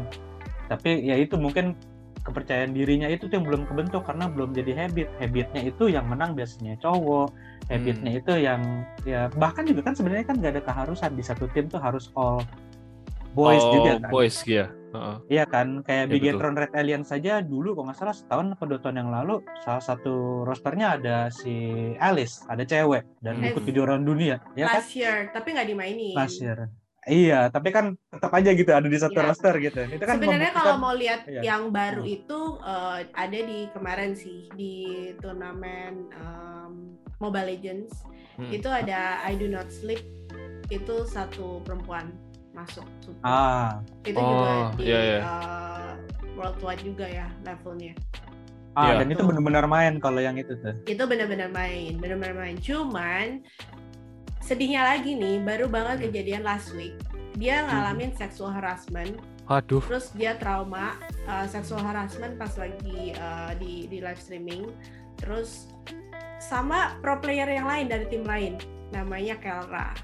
Tapi 0.70 1.02
ya 1.10 1.18
itu 1.18 1.34
mungkin 1.34 1.74
kepercayaan 2.20 2.76
dirinya 2.76 3.08
itu 3.08 3.26
tuh 3.26 3.40
yang 3.40 3.46
belum 3.48 3.62
kebentuk 3.66 4.06
karena 4.06 4.30
belum 4.30 4.54
jadi 4.54 4.86
habit. 4.86 5.08
Habitnya 5.18 5.62
itu 5.66 5.90
yang 5.90 6.06
menang 6.06 6.38
biasanya 6.38 6.78
cowok. 6.78 7.34
Habitnya 7.70 8.12
itu 8.18 8.32
yang 8.34 8.60
ya 9.06 9.30
bahkan 9.38 9.62
juga 9.62 9.86
kan 9.86 9.94
sebenarnya 9.94 10.26
kan 10.26 10.36
nggak 10.42 10.52
ada 10.58 10.62
keharusan 10.66 11.14
di 11.14 11.22
satu 11.22 11.46
tim 11.54 11.70
tuh 11.70 11.78
harus 11.78 12.10
all 12.18 12.42
boys 13.30 13.62
oh, 13.62 13.72
juga 13.78 14.02
kan. 14.02 14.10
boys 14.10 14.36
ya. 14.42 14.66
Heeh. 14.90 15.16
Iya 15.30 15.44
kan, 15.46 15.86
kayak 15.86 16.10
Ya, 16.10 16.18
Bigetron 16.18 16.58
Red 16.58 16.74
Alien 16.74 17.06
saja 17.06 17.38
dulu 17.38 17.78
kalau 17.78 17.86
nggak 17.86 17.98
salah 18.02 18.10
setahun 18.10 18.58
atau 18.58 18.66
dua 18.66 18.82
tahun 18.82 19.06
yang 19.06 19.10
lalu 19.14 19.38
salah 19.62 19.78
satu 19.78 20.42
rosternya 20.42 20.98
ada 20.98 21.30
si 21.30 21.54
Alice, 22.02 22.42
ada 22.50 22.66
cewek 22.66 23.06
dan 23.22 23.38
Hmm. 23.38 23.54
ikut 23.54 23.62
kejuaraan 23.70 24.02
dunia, 24.02 24.42
ya 24.58 24.66
kan? 24.66 24.82
last 24.82 24.90
year 24.98 25.30
tapi 25.30 25.54
nggak 25.54 25.68
dimainin 25.70 26.18
Last 26.18 26.42
year. 26.42 26.66
Iya, 27.02 27.48
tapi 27.48 27.72
kan 27.72 27.96
tetap 28.06 28.28
aja 28.30 28.52
gitu 28.52 28.68
ada 28.68 28.84
di 28.84 28.94
satu 28.94 29.16
Iya. 29.16 29.26
roster 29.26 29.54
gitu. 29.56 29.80
Itu 29.88 30.04
kan 30.04 30.20
Sebenarnya 30.20 30.52
kalau 30.52 30.76
mau 30.76 30.92
lihat 30.92 31.24
Iya. 31.24 31.40
yang 31.42 31.72
baru 31.72 32.04
Hmm. 32.04 32.12
itu 32.12 32.38
eh, 32.60 32.98
ada 33.10 33.38
di 33.40 33.58
kemarin 33.70 34.12
sih 34.12 34.52
di 34.52 34.74
turnamen 35.16 36.12
em, 36.12 36.72
Mobile 37.16 37.48
Legends 37.48 38.04
Hmm. 38.36 38.48
itu 38.48 38.68
ada 38.68 39.20
I 39.22 39.32
Do 39.34 39.48
Not 39.48 39.68
Sleep 39.70 40.00
itu 40.68 40.94
satu 41.04 41.64
perempuan 41.64 42.12
masuk 42.50 42.84
super. 43.00 43.20
ah, 43.22 43.80
itu 44.02 44.16
Oh, 44.16 44.28
juga 44.28 44.52
di 44.76 44.84
iya, 44.84 45.00
iya. 45.00 45.18
eh, 45.22 45.92
worldwide 46.34 46.82
juga 46.82 47.06
ya 47.06 47.26
levelnya 47.42 47.96
ah 48.72 48.86
Iya. 48.86 48.94
dan 48.98 49.08
itu 49.08 49.22
benar-benar 49.22 49.64
main 49.66 49.98
kalau 49.98 50.18
yang 50.18 50.36
itu 50.36 50.52
tuh. 50.54 50.74
itu 50.84 51.02
benar-benar 51.02 51.48
main 51.48 51.96
benar-benar 51.96 52.36
main 52.36 52.56
cuman 52.56 53.40
sedihnya 54.50 54.82
lagi 54.82 55.14
nih 55.14 55.38
baru 55.38 55.70
banget 55.70 56.10
kejadian 56.10 56.42
last 56.42 56.74
week 56.74 56.98
dia 57.38 57.62
ngalamin 57.62 58.10
sexual 58.18 58.50
harassment 58.50 59.14
Aduh. 59.46 59.78
terus 59.86 60.10
dia 60.10 60.34
trauma 60.34 60.98
uh, 61.30 61.46
sexual 61.46 61.78
harassment 61.78 62.34
pas 62.34 62.50
lagi 62.58 63.14
uh, 63.14 63.54
di 63.62 63.86
di 63.86 64.02
live 64.02 64.18
streaming 64.18 64.66
terus 65.14 65.70
sama 66.42 66.98
pro 66.98 67.22
player 67.22 67.46
yang 67.46 67.62
lain 67.62 67.86
dari 67.86 68.10
tim 68.10 68.26
lain 68.26 68.58
namanya 68.90 69.38
Kelra 69.38 69.94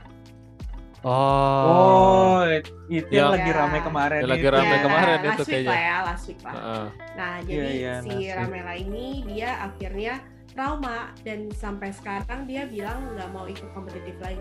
Oh. 1.07 2.43
Oh, 2.43 2.43
itu 2.51 2.73
yang 2.91 3.31
Yang- 3.31 3.31
lagi 3.39 3.47
Ya. 3.47 3.59
ramai 3.63 3.79
kemarin. 3.79 4.21
Yang 4.27 4.33
lagi. 4.33 4.47
Ramai 4.51 4.75
Ya, 4.75 4.83
kemarin 4.83 5.15
itu 5.15 5.23
last 5.23 5.39
week 5.39 5.47
kayaknya. 5.47 5.71
lah 5.71 5.79
ya 5.79 5.97
last 6.03 6.25
week 6.27 6.41
lah 6.43 6.55
Heeh. 6.57 6.87
nah 7.15 7.33
jadi 7.47 7.69
iya, 7.71 7.95
si 7.95 8.09
last 8.11 8.19
week. 8.19 8.35
Ramela 8.35 8.75
ini 8.75 9.07
dia 9.23 9.51
akhirnya 9.63 10.15
trauma 10.57 11.13
dan 11.21 11.53
sampai 11.53 11.93
sekarang 11.93 12.49
dia 12.49 12.65
bilang 12.65 13.13
nggak 13.13 13.29
mau 13.31 13.45
ikut 13.45 13.69
kompetitif 13.77 14.17
lagi 14.25 14.41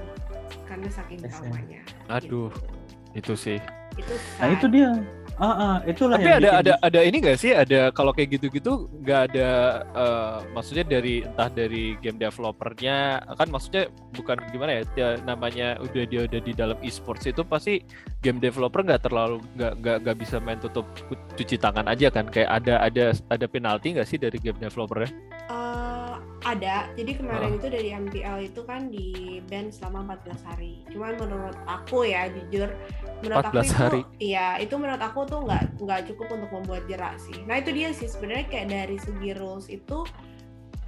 karena 0.64 0.88
saking 0.88 1.20
ya. 1.20 1.28
traumanya 1.28 1.82
Aduh. 2.08 2.48
Gitu. 2.50 2.84
Itu 3.16 3.34
sih. 3.36 3.60
itu 3.96 4.12
Nah, 4.44 4.52
itu 4.52 4.68
dia. 4.68 4.92
Ah, 5.36 5.52
ah, 5.52 5.76
itulah 5.84 6.16
Tapi 6.16 6.32
yang 6.32 6.40
ada 6.40 6.48
bikin 6.48 6.60
ada 6.64 6.74
ada 6.80 7.00
ini 7.04 7.18
nggak 7.20 7.40
sih? 7.40 7.52
Ada 7.52 7.92
kalau 7.92 8.16
kayak 8.16 8.40
gitu-gitu 8.40 8.88
nggak 9.04 9.22
ada 9.32 9.50
eh, 9.84 10.38
maksudnya 10.56 10.88
dari 10.88 11.28
entah 11.28 11.52
dari 11.52 12.00
game 12.00 12.16
developernya 12.16 13.20
kan 13.36 13.48
maksudnya 13.52 13.92
bukan 14.16 14.40
gimana 14.52 14.80
ya 14.80 14.82
dia 14.96 15.10
namanya 15.28 15.76
udah 15.84 16.04
dia 16.08 16.24
udah 16.24 16.40
di 16.40 16.56
dalam 16.56 16.80
e-sports 16.80 17.28
itu 17.28 17.44
pasti 17.44 17.84
game 18.24 18.40
developer 18.40 18.80
nggak 18.80 19.04
terlalu 19.04 19.44
nggak 19.60 19.74
nggak 19.84 19.98
nggak 20.08 20.18
bisa 20.24 20.40
main 20.40 20.60
tutup 20.60 20.88
cuci 21.36 21.60
tangan 21.60 21.88
aja 21.92 22.08
kan 22.08 22.32
kayak 22.32 22.64
ada 22.64 22.80
ada 22.80 23.12
ada 23.28 23.46
penalti 23.52 23.92
nggak 23.92 24.08
sih 24.08 24.16
dari 24.16 24.40
game 24.40 24.60
developernya? 24.60 25.12
Eh, 25.52 25.95
ada. 26.46 26.88
Jadi 26.94 27.12
kemarin 27.18 27.58
itu 27.58 27.68
dari 27.68 27.90
MPL 27.90 28.38
itu 28.54 28.62
kan 28.64 28.94
di 28.94 29.42
ban 29.50 29.74
selama 29.74 30.16
14 30.22 30.46
hari. 30.46 30.86
Cuman 30.94 31.18
menurut 31.18 31.58
aku 31.66 32.06
ya 32.06 32.30
jujur, 32.30 32.70
menurut 33.26 33.42
aku 33.42 33.58
14 33.58 33.66
itu 33.66 33.74
hari. 33.76 34.02
iya 34.22 34.48
itu 34.62 34.78
menurut 34.78 35.02
aku 35.02 35.26
tuh 35.26 35.42
nggak 35.44 35.82
nggak 35.82 36.02
cukup 36.14 36.28
untuk 36.38 36.50
membuat 36.54 36.84
jerak 36.86 37.18
sih. 37.18 37.36
Nah 37.50 37.58
itu 37.58 37.74
dia 37.74 37.90
sih 37.92 38.06
sebenarnya 38.06 38.46
kayak 38.46 38.68
dari 38.70 38.98
segi 39.02 39.32
rules 39.34 39.68
itu 39.68 40.06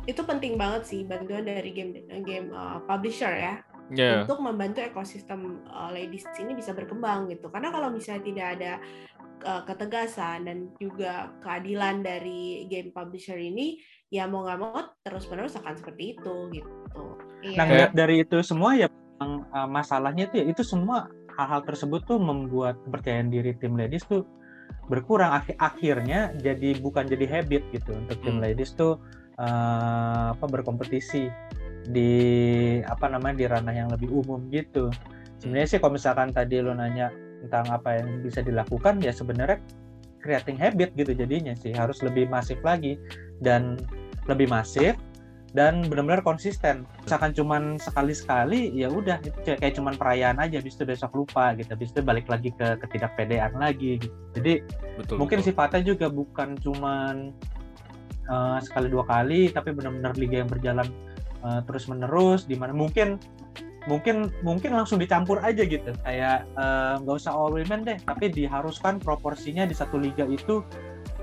itu 0.07 0.21
penting 0.23 0.55
banget 0.55 0.87
sih 0.87 1.01
bantuan 1.03 1.43
dari 1.43 1.73
game 1.75 1.99
game 2.23 2.53
uh, 2.55 2.79
publisher 2.85 3.33
ya 3.33 3.59
Ya. 3.87 4.27
untuk 4.27 4.43
membantu 4.43 4.83
ekosistem 4.83 5.63
uh, 5.71 5.87
ladies 5.95 6.27
ini 6.35 6.51
bisa 6.51 6.75
berkembang 6.75 7.31
gitu. 7.31 7.47
Karena 7.47 7.71
kalau 7.71 7.87
misalnya 7.87 8.23
tidak 8.27 8.47
ada 8.59 8.71
uh, 9.47 9.61
ketegasan 9.63 10.43
dan 10.43 10.57
juga 10.75 11.31
keadilan 11.39 12.03
dari 12.03 12.67
game 12.67 12.91
publisher 12.91 13.39
ini, 13.39 13.79
ya 14.07 14.23
mau 14.23 14.47
nggak 14.47 14.59
mau 14.59 14.71
terus-menerus 15.03 15.59
akan 15.59 15.75
seperti 15.75 16.15
itu 16.15 16.35
gitu. 16.55 17.03
Iya. 17.43 17.57
Nah, 17.59 17.65
ngeliat 17.67 17.91
dari 17.91 18.23
itu 18.23 18.39
semua 18.39 18.75
ya 18.79 18.87
memang, 18.87 19.43
uh, 19.51 19.67
masalahnya 19.67 20.31
tuh 20.31 20.37
ya 20.43 20.45
itu 20.47 20.63
semua 20.63 21.11
hal-hal 21.35 21.61
tersebut 21.67 22.01
tuh 22.07 22.17
membuat 22.17 22.79
kepercayaan 22.87 23.29
diri 23.29 23.53
tim 23.59 23.75
ladies 23.75 24.07
tuh 24.07 24.25
berkurang 24.87 25.35
Akhi- 25.35 25.59
akhirnya 25.59 26.31
jadi 26.39 26.79
bukan 26.79 27.07
jadi 27.07 27.25
habit 27.27 27.63
gitu 27.75 27.91
untuk 27.93 28.17
tim 28.23 28.39
Hmm. 28.39 28.43
ladies 28.47 28.71
tuh 28.73 28.99
uh, 29.37 30.33
apa 30.33 30.45
berkompetisi 30.47 31.27
di 31.87 32.11
apa 32.83 33.07
namanya 33.07 33.35
di 33.39 33.45
ranah 33.47 33.75
yang 33.75 33.89
lebih 33.91 34.11
umum 34.11 34.47
gitu. 34.51 34.91
Sebenarnya 35.39 35.67
sih 35.67 35.79
kalau 35.79 35.95
misalkan 35.95 36.31
tadi 36.31 36.59
lo 36.59 36.73
nanya 36.73 37.11
tentang 37.45 37.69
apa 37.69 38.01
yang 38.01 38.23
bisa 38.25 38.41
dilakukan 38.41 38.99
ya 39.03 39.13
sebenarnya 39.13 39.61
creating 40.27 40.59
habit 40.59 40.91
gitu 40.99 41.15
jadinya 41.15 41.55
sih 41.55 41.71
harus 41.71 42.03
lebih 42.03 42.27
masif 42.27 42.59
lagi 42.67 42.99
dan 43.39 43.79
lebih 44.27 44.51
masif 44.51 44.99
dan 45.55 45.87
benar-benar 45.87 46.21
konsisten. 46.21 46.83
Misalkan 47.07 47.31
cuman 47.31 47.79
sekali-sekali 47.79 48.75
ya 48.75 48.91
udah 48.91 49.17
itu 49.23 49.39
kayak 49.41 49.79
cuman 49.79 49.95
perayaan 49.95 50.37
aja 50.43 50.59
habis 50.59 50.75
itu 50.75 50.83
besok 50.83 51.23
lupa 51.23 51.55
gitu. 51.55 51.71
Habis 51.71 51.95
itu 51.95 52.01
balik 52.03 52.27
lagi 52.27 52.51
ke 52.51 52.75
ketidakpedean 52.83 53.55
lagi 53.55 54.03
gitu. 54.03 54.13
Jadi 54.35 54.53
Betul. 54.99 55.15
mungkin 55.23 55.39
betul. 55.39 55.47
sifatnya 55.49 55.81
juga 55.87 56.07
bukan 56.11 56.59
cuman 56.59 57.31
eh, 58.27 58.57
sekali 58.59 58.91
dua 58.91 59.07
kali 59.07 59.49
tapi 59.55 59.71
benar-benar 59.71 60.19
liga 60.19 60.43
yang 60.43 60.51
berjalan 60.51 60.87
eh, 61.41 61.61
terus-menerus 61.63 62.43
di 62.43 62.59
mana 62.59 62.75
mungkin 62.75 63.15
mungkin 63.87 64.29
mungkin 64.43 64.75
langsung 64.75 64.99
dicampur 64.99 65.39
aja 65.39 65.63
gitu 65.63 65.95
kayak 66.03 66.43
eh, 66.43 66.93
nggak 67.01 67.15
usah 67.17 67.31
all 67.31 67.55
women 67.55 67.87
deh 67.87 67.97
tapi 68.03 68.29
diharuskan 68.29 68.99
proporsinya 68.99 69.63
di 69.63 69.73
satu 69.73 69.95
liga 69.95 70.27
itu 70.27 70.61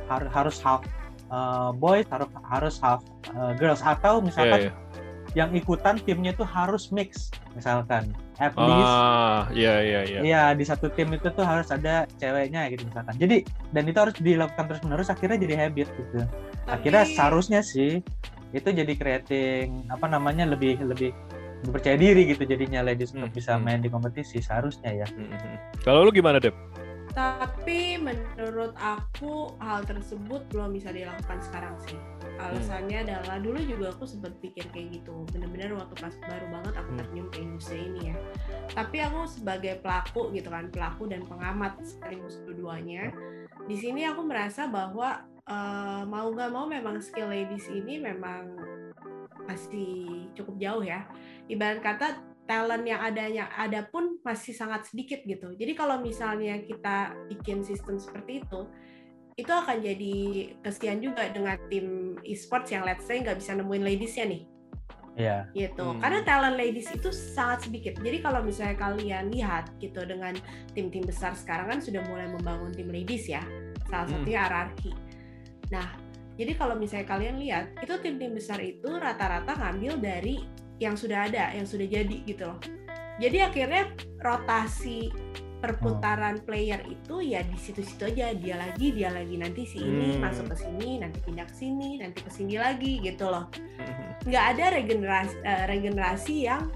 har- 0.09 0.33
harus 0.33 0.59
half 0.65 0.83
eh, 1.29 1.71
boys 1.77 2.09
harus 2.09 2.29
harus 2.49 2.75
half 2.81 3.05
eh, 3.29 3.53
girls 3.61 3.85
atau 3.85 4.25
misalkan 4.25 4.69
iya. 4.69 4.73
yang 5.37 5.51
ikutan 5.53 6.01
timnya 6.01 6.33
itu 6.33 6.43
harus 6.43 6.89
mix 6.89 7.29
misalkan 7.53 8.11
at 8.43 8.57
least 8.59 8.95
Ah, 8.99 9.47
iya 9.55 9.75
iya 9.79 10.01
iya. 10.03 10.21
Iya 10.27 10.43
di 10.59 10.65
satu 10.67 10.91
tim 10.91 11.07
itu 11.15 11.31
tuh 11.31 11.47
harus 11.47 11.71
ada 11.71 12.07
ceweknya 12.19 12.67
gitu 12.75 12.83
misalkan. 12.91 13.15
Jadi 13.15 13.37
dan 13.71 13.85
itu 13.87 13.99
harus 13.99 14.15
dilakukan 14.19 14.65
terus 14.67 14.83
menerus 14.83 15.09
akhirnya 15.11 15.39
jadi 15.39 15.55
habit 15.67 15.87
gitu. 15.95 16.27
Akhirnya 16.67 17.07
seharusnya 17.07 17.61
sih 17.63 18.03
itu 18.55 18.69
jadi 18.71 18.93
creating 18.95 19.91
apa 19.91 20.07
namanya 20.07 20.47
lebih 20.47 20.79
lebih 20.83 21.11
percaya 21.71 21.97
diri 21.97 22.29
gitu 22.29 22.45
jadinya 22.45 22.85
ladies 22.85 23.15
untuk 23.15 23.31
Hmm, 23.31 23.39
bisa 23.39 23.53
hmm. 23.57 23.63
main 23.65 23.81
di 23.81 23.89
kompetisi 23.89 24.43
seharusnya 24.43 24.91
ya. 24.93 25.07
Mhm. 25.09 25.81
Kalau 25.87 26.05
lu 26.05 26.11
gimana 26.11 26.43
Dep? 26.43 26.53
Tapi 27.15 27.95
menurut 27.95 28.75
aku 28.75 29.55
hal 29.63 29.87
tersebut 29.87 30.43
belum 30.51 30.75
bisa 30.75 30.91
dilakukan 30.91 31.39
sekarang 31.47 31.79
sih. 31.87 31.95
Alasannya 32.43 33.07
adalah 33.07 33.39
dulu 33.39 33.63
juga 33.63 33.95
aku 33.95 34.03
sempat 34.03 34.35
pikir 34.43 34.67
kayak 34.75 34.99
gitu. 34.99 35.23
Bener-bener 35.31 35.79
waktu 35.79 35.95
pas 35.95 36.11
baru 36.27 36.47
banget 36.51 36.75
aku 36.75 36.91
Hmm. 36.91 36.99
terjun 36.99 37.27
ke 37.31 37.39
industri 37.39 37.79
ini 37.87 38.11
ya. 38.11 38.17
Tapi 38.75 38.97
aku 39.07 39.31
sebagai 39.31 39.79
pelaku 39.79 40.35
gitu 40.35 40.51
kan, 40.51 40.67
pelaku 40.75 41.07
dan 41.07 41.23
pengamat 41.23 41.79
sekaligus 41.87 42.43
dua-duanya. 42.43 43.15
Di 43.71 43.77
sini 43.79 44.03
aku 44.11 44.27
merasa 44.27 44.67
bahwa 44.67 45.23
eh, 45.45 46.03
mau 46.09 46.33
nggak 46.33 46.51
mau 46.51 46.65
memang 46.65 47.05
skill 47.05 47.29
ladies 47.29 47.69
ini 47.69 48.01
memang 48.01 48.57
masih 49.45 50.25
cukup 50.35 50.57
jauh 50.57 50.85
ya. 50.85 51.05
Ibarat 51.49 51.81
kata 51.85 52.07
talent 52.45 52.85
yang 52.85 53.01
adanya 53.01 53.49
ada 53.57 53.89
pun 53.89 54.21
masih 54.21 54.53
sangat 54.53 54.89
sedikit 54.89 55.25
gitu. 55.25 55.57
Jadi 55.57 55.73
kalau 55.73 56.01
misalnya 56.01 56.61
kita 56.61 57.17
bikin 57.33 57.65
sistem 57.65 57.97
seperti 57.97 58.45
itu, 58.45 58.69
itu 59.35 59.51
akan 59.51 59.83
jadi 59.83 60.15
kesian 60.63 61.03
juga 61.03 61.27
dengan 61.33 61.59
tim 61.67 62.15
e-sports 62.23 62.71
yang 62.71 62.87
let's 62.87 63.03
say 63.09 63.19
nggak 63.19 63.41
bisa 63.41 63.57
nemuin 63.59 63.83
ladiesnya 63.83 64.31
nih 64.31 64.43
Iya. 65.15 65.47
gitu. 65.55 65.95
Hmm. 65.95 66.03
Karena 66.03 66.21
talent 66.27 66.59
ladies 66.59 66.91
itu 66.91 67.11
sangat 67.15 67.71
sedikit. 67.71 67.95
Jadi 68.03 68.19
kalau 68.19 68.43
misalnya 68.43 68.75
kalian 68.79 69.31
lihat 69.31 69.71
gitu 69.79 70.03
dengan 70.03 70.35
tim-tim 70.75 71.07
besar 71.07 71.39
sekarang 71.39 71.71
kan 71.71 71.79
sudah 71.79 72.03
mulai 72.11 72.27
membangun 72.31 72.75
tim 72.75 72.91
ladies 72.91 73.31
ya. 73.31 73.43
Salah 73.87 74.11
Hmm. 74.11 74.23
satunya 74.23 74.39
RRQ. 74.47 74.81
Nah, 75.71 75.87
jadi 76.35 76.53
kalau 76.59 76.75
misalnya 76.75 77.07
kalian 77.07 77.37
lihat, 77.39 77.65
itu 77.79 77.95
tim-tim 78.03 78.35
besar 78.35 78.59
itu 78.59 78.91
rata-rata 78.91 79.55
ngambil 79.55 80.03
dari 80.03 80.43
yang 80.83 80.95
sudah 80.99 81.31
ada, 81.31 81.55
yang 81.55 81.67
sudah 81.67 81.87
jadi 81.87 82.17
gitu 82.27 82.51
loh. 82.51 82.59
Jadi 83.23 83.39
akhirnya 83.39 83.95
rotasi 84.19 85.15
perputaran 85.65 86.45
player 86.45 86.83
itu 86.85 87.25
ya 87.25 87.41
di 87.41 87.57
situ-situ 87.57 88.05
aja. 88.11 88.37
Dia 88.37 88.61
lagi 88.61 88.93
dia 88.93 89.09
lagi. 89.09 89.39
Nanti 89.41 89.65
si 89.65 89.81
ini 89.81 90.19
Hmm. 90.19 90.29
masuk 90.29 90.53
ke 90.53 90.57
sini 90.61 91.01
nanti 91.01 91.25
pindah 91.25 91.47
ke 91.49 91.55
sini 91.57 91.97
nanti 92.03 92.21
ke 92.21 92.29
sini 92.29 92.61
lagi 92.61 93.01
gitu 93.01 93.31
loh. 93.31 93.49
Nggak 94.29 94.45
ada 94.57 94.65
regenerasi 94.77 95.35
eh, 95.41 95.65
regenerasi 95.71 96.37
yang 96.45 96.69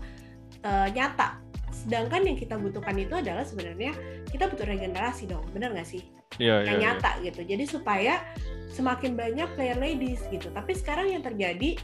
eh, 0.64 0.88
nyata. 0.94 1.42
Sedangkan 1.68 2.24
yang 2.24 2.38
kita 2.40 2.56
butuhkan 2.56 2.96
itu 2.96 3.12
adalah 3.12 3.44
sebenarnya 3.44 3.92
kita 4.32 4.48
butuh 4.48 4.64
regenerasi 4.64 5.28
dong. 5.28 5.44
Bener 5.52 5.74
nggak 5.76 5.86
sih? 5.86 6.02
Iya, 6.38 6.64
yang 6.64 6.78
iya. 6.80 6.84
nyata 6.94 7.18
gitu. 7.20 7.44
Jadi 7.44 7.64
supaya 7.66 8.24
semakin 8.72 9.18
banyak 9.18 9.48
player 9.58 9.76
ladies 9.76 10.22
gitu. 10.32 10.48
Tapi 10.54 10.72
sekarang 10.72 11.12
yang 11.12 11.20
terjadi 11.20 11.76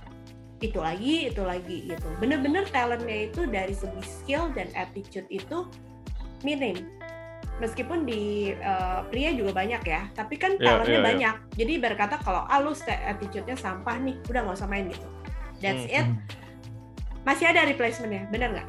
itu 0.60 0.78
lagi 0.78 1.28
itu 1.28 1.42
lagi 1.42 1.90
gitu 1.90 2.08
bener-bener 2.18 2.62
talentnya 2.68 3.28
itu 3.28 3.44
dari 3.44 3.74
segi 3.74 4.02
skill 4.02 4.50
dan 4.52 4.70
attitude 4.72 5.26
itu 5.28 5.66
minim 6.42 6.88
meskipun 7.56 8.02
di 8.02 8.52
eh, 8.52 9.00
pria 9.08 9.30
juga 9.30 9.54
banyak 9.54 9.82
ya 9.82 10.06
tapi 10.12 10.34
kan 10.34 10.54
Iya, 10.56 10.64
talentnya 10.64 10.90
iya, 10.90 10.98
iya. 10.98 11.08
banyak 11.10 11.34
jadi 11.54 11.72
berkata 11.80 12.14
kalau 12.18 12.42
ah 12.44 12.58
lu 12.58 12.74
attitude-nya 12.86 13.54
sampah 13.54 13.96
nih 13.98 14.16
udah 14.26 14.40
nggak 14.42 14.56
usah 14.56 14.66
main 14.66 14.86
gitu 14.88 15.06
that's 15.58 15.84
Hmm. 15.84 15.94
it 15.94 16.06
masih 17.24 17.48
ada 17.48 17.64
replacementnya 17.64 18.26
bener 18.28 18.50
nggak 18.52 18.68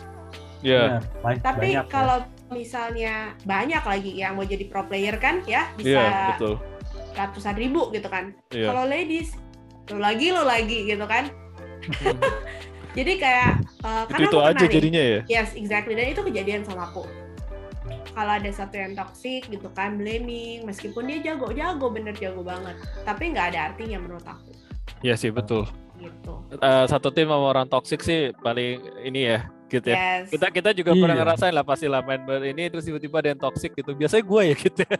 Iya. 0.65 0.97
Benar, 0.97 1.01
ba- 1.21 1.41
tapi 1.43 1.67
banyak 1.77 1.85
ya. 1.85 1.91
kalau 1.91 2.17
misalnya 2.49 3.13
banyak 3.43 3.83
lagi 3.85 4.11
yang 4.15 4.33
mau 4.33 4.41
jadi 4.41 4.65
pro 4.65 4.81
player 4.81 5.13
kan 5.17 5.45
ya 5.45 5.69
bisa 5.75 6.01
Iya, 6.01 6.25
betul. 6.33 6.57
ratusan 7.13 7.53
ribu 7.53 7.93
gitu 7.93 8.09
kan. 8.09 8.33
Iya. 8.49 8.73
Kalau 8.73 8.83
ladies, 8.83 9.37
lo 9.87 10.01
lagi 10.01 10.33
lo 10.33 10.41
lagi 10.41 10.83
gitu 10.83 11.05
kan. 11.05 11.29
Jadi 12.97 13.19
kayak 13.19 13.59
uh, 13.83 14.07
karena 14.07 14.27
itu 14.31 14.39
aja 14.39 14.63
nih, 14.63 14.71
jadinya 14.71 15.03
ya. 15.03 15.19
Yes, 15.27 15.51
exactly. 15.51 15.99
Dan 15.99 16.15
itu 16.15 16.23
kejadian 16.23 16.63
sama 16.63 16.87
aku. 16.87 17.03
Kalau 18.15 18.31
ada 18.31 18.47
satu 18.47 18.79
yang 18.79 18.95
toxic 18.95 19.43
gitu 19.51 19.67
kan, 19.75 19.99
blaming, 19.99 20.63
meskipun 20.63 21.03
dia 21.11 21.19
jago-jago, 21.19 21.91
bener 21.91 22.15
jago 22.15 22.47
banget, 22.47 22.79
tapi 23.03 23.35
nggak 23.35 23.51
ada 23.51 23.59
artinya 23.75 23.99
menurut 23.99 24.23
aku, 24.23 24.55
Iya 25.03 25.19
sih 25.19 25.35
betul. 25.35 25.67
gitu. 25.99 26.33
Eh, 26.55 26.85
satu 26.87 27.11
tim 27.11 27.27
sama 27.27 27.51
orang 27.51 27.67
toksik 27.67 27.99
sih 27.99 28.31
paling 28.39 28.79
ini 29.03 29.35
ya 29.35 29.43
gitu 29.75 29.87
ya. 29.87 29.95
Yes. 29.95 30.29
Kita 30.29 30.47
kita 30.49 30.69
juga 30.71 30.91
pernah 30.91 31.11
Iya. 31.11 31.21
ngerasain 31.21 31.51
lah 31.51 31.63
pasti 31.63 31.85
lah 31.85 31.99
main 31.99 32.19
ber- 32.19 32.43
ini 32.43 32.63
terus 32.65 32.83
tiba-tiba 32.83 33.15
ada 33.17 33.29
yang 33.29 33.41
toksik 33.41 33.71
gitu. 33.73 33.91
Biasanya 33.91 34.23
gue 34.23 34.41
ya 34.41 34.55
gitu. 34.55 34.81
ya. 34.81 34.97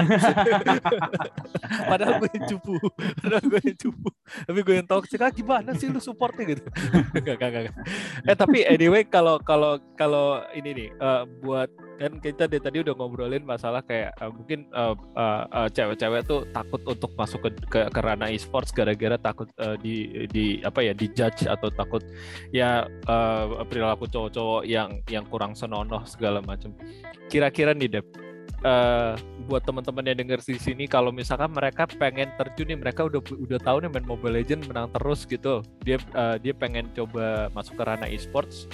Padahal 1.90 2.12
gue 2.18 2.30
yang 2.30 2.46
cupu, 2.48 2.74
padahal 3.16 3.44
gue 3.44 3.60
yang 3.62 3.78
cupu. 3.78 4.08
Tapi 4.44 4.58
gue 4.60 4.74
yang 4.76 4.88
toksik. 4.88 5.20
Ah 5.20 5.30
gimana 5.30 5.70
sih 5.74 5.86
lu 5.86 5.98
supportnya 5.98 6.44
gitu? 6.48 6.62
Gak, 7.20 7.36
gak, 7.36 7.50
gak, 7.50 7.62
gak. 7.68 7.74
Eh 8.24 8.36
tapi 8.36 8.58
anyway 8.64 9.02
kalau 9.02 9.38
kalau 9.38 9.78
kalau 9.94 10.26
ini 10.52 10.70
nih 10.72 10.88
eh, 10.90 11.22
buat 11.40 11.70
kan 12.00 12.16
kita 12.16 12.48
dari 12.48 12.64
tadi 12.64 12.80
udah 12.80 12.96
ngobrolin 12.96 13.44
masalah 13.44 13.84
kayak 13.84 14.16
eh, 14.16 14.32
mungkin 14.32 14.64
eh, 14.72 14.94
eh, 14.96 15.42
eh, 15.52 15.68
cewek-cewek 15.68 16.24
tuh 16.24 16.48
takut 16.48 16.80
untuk 16.88 17.12
masuk 17.12 17.44
ke 17.44 17.50
ke, 17.68 17.80
ke 17.92 18.00
ranah 18.00 18.32
e-sports 18.32 18.72
gara-gara 18.72 19.20
takut 19.20 19.52
eh, 19.60 19.76
di 19.84 19.94
di 20.32 20.44
apa 20.64 20.80
ya 20.80 20.96
di 20.96 21.12
judge 21.12 21.44
atau 21.44 21.68
takut 21.68 22.00
ya 22.56 22.88
eh, 22.88 23.44
perilaku 23.68 24.08
cowok-cowok 24.08 24.64
yang 24.64 25.04
yang 25.12 25.28
kurang 25.28 25.52
senonoh 25.52 26.00
segala 26.08 26.40
macam. 26.40 26.72
Kira-kira 27.28 27.76
nih 27.76 28.00
Dep, 28.00 28.06
eh, 28.64 29.12
buat 29.44 29.60
teman-teman 29.68 30.08
yang 30.08 30.18
denger 30.24 30.40
di 30.40 30.56
sini 30.56 30.84
kalau 30.88 31.12
misalkan 31.12 31.52
mereka 31.52 31.84
pengen 32.00 32.32
terjun 32.40 32.72
nih 32.72 32.80
mereka 32.80 33.04
udah 33.04 33.20
udah 33.20 33.60
tahu 33.60 33.84
nih 33.84 33.92
main 33.92 34.08
Mobile 34.08 34.40
Legend 34.40 34.64
menang 34.72 34.88
terus 34.96 35.28
gitu. 35.28 35.60
Dia 35.84 36.00
eh, 36.16 36.36
dia 36.40 36.56
pengen 36.56 36.88
coba 36.96 37.52
masuk 37.52 37.76
ke 37.76 37.84
ranah 37.84 38.08
e-sports. 38.08 38.64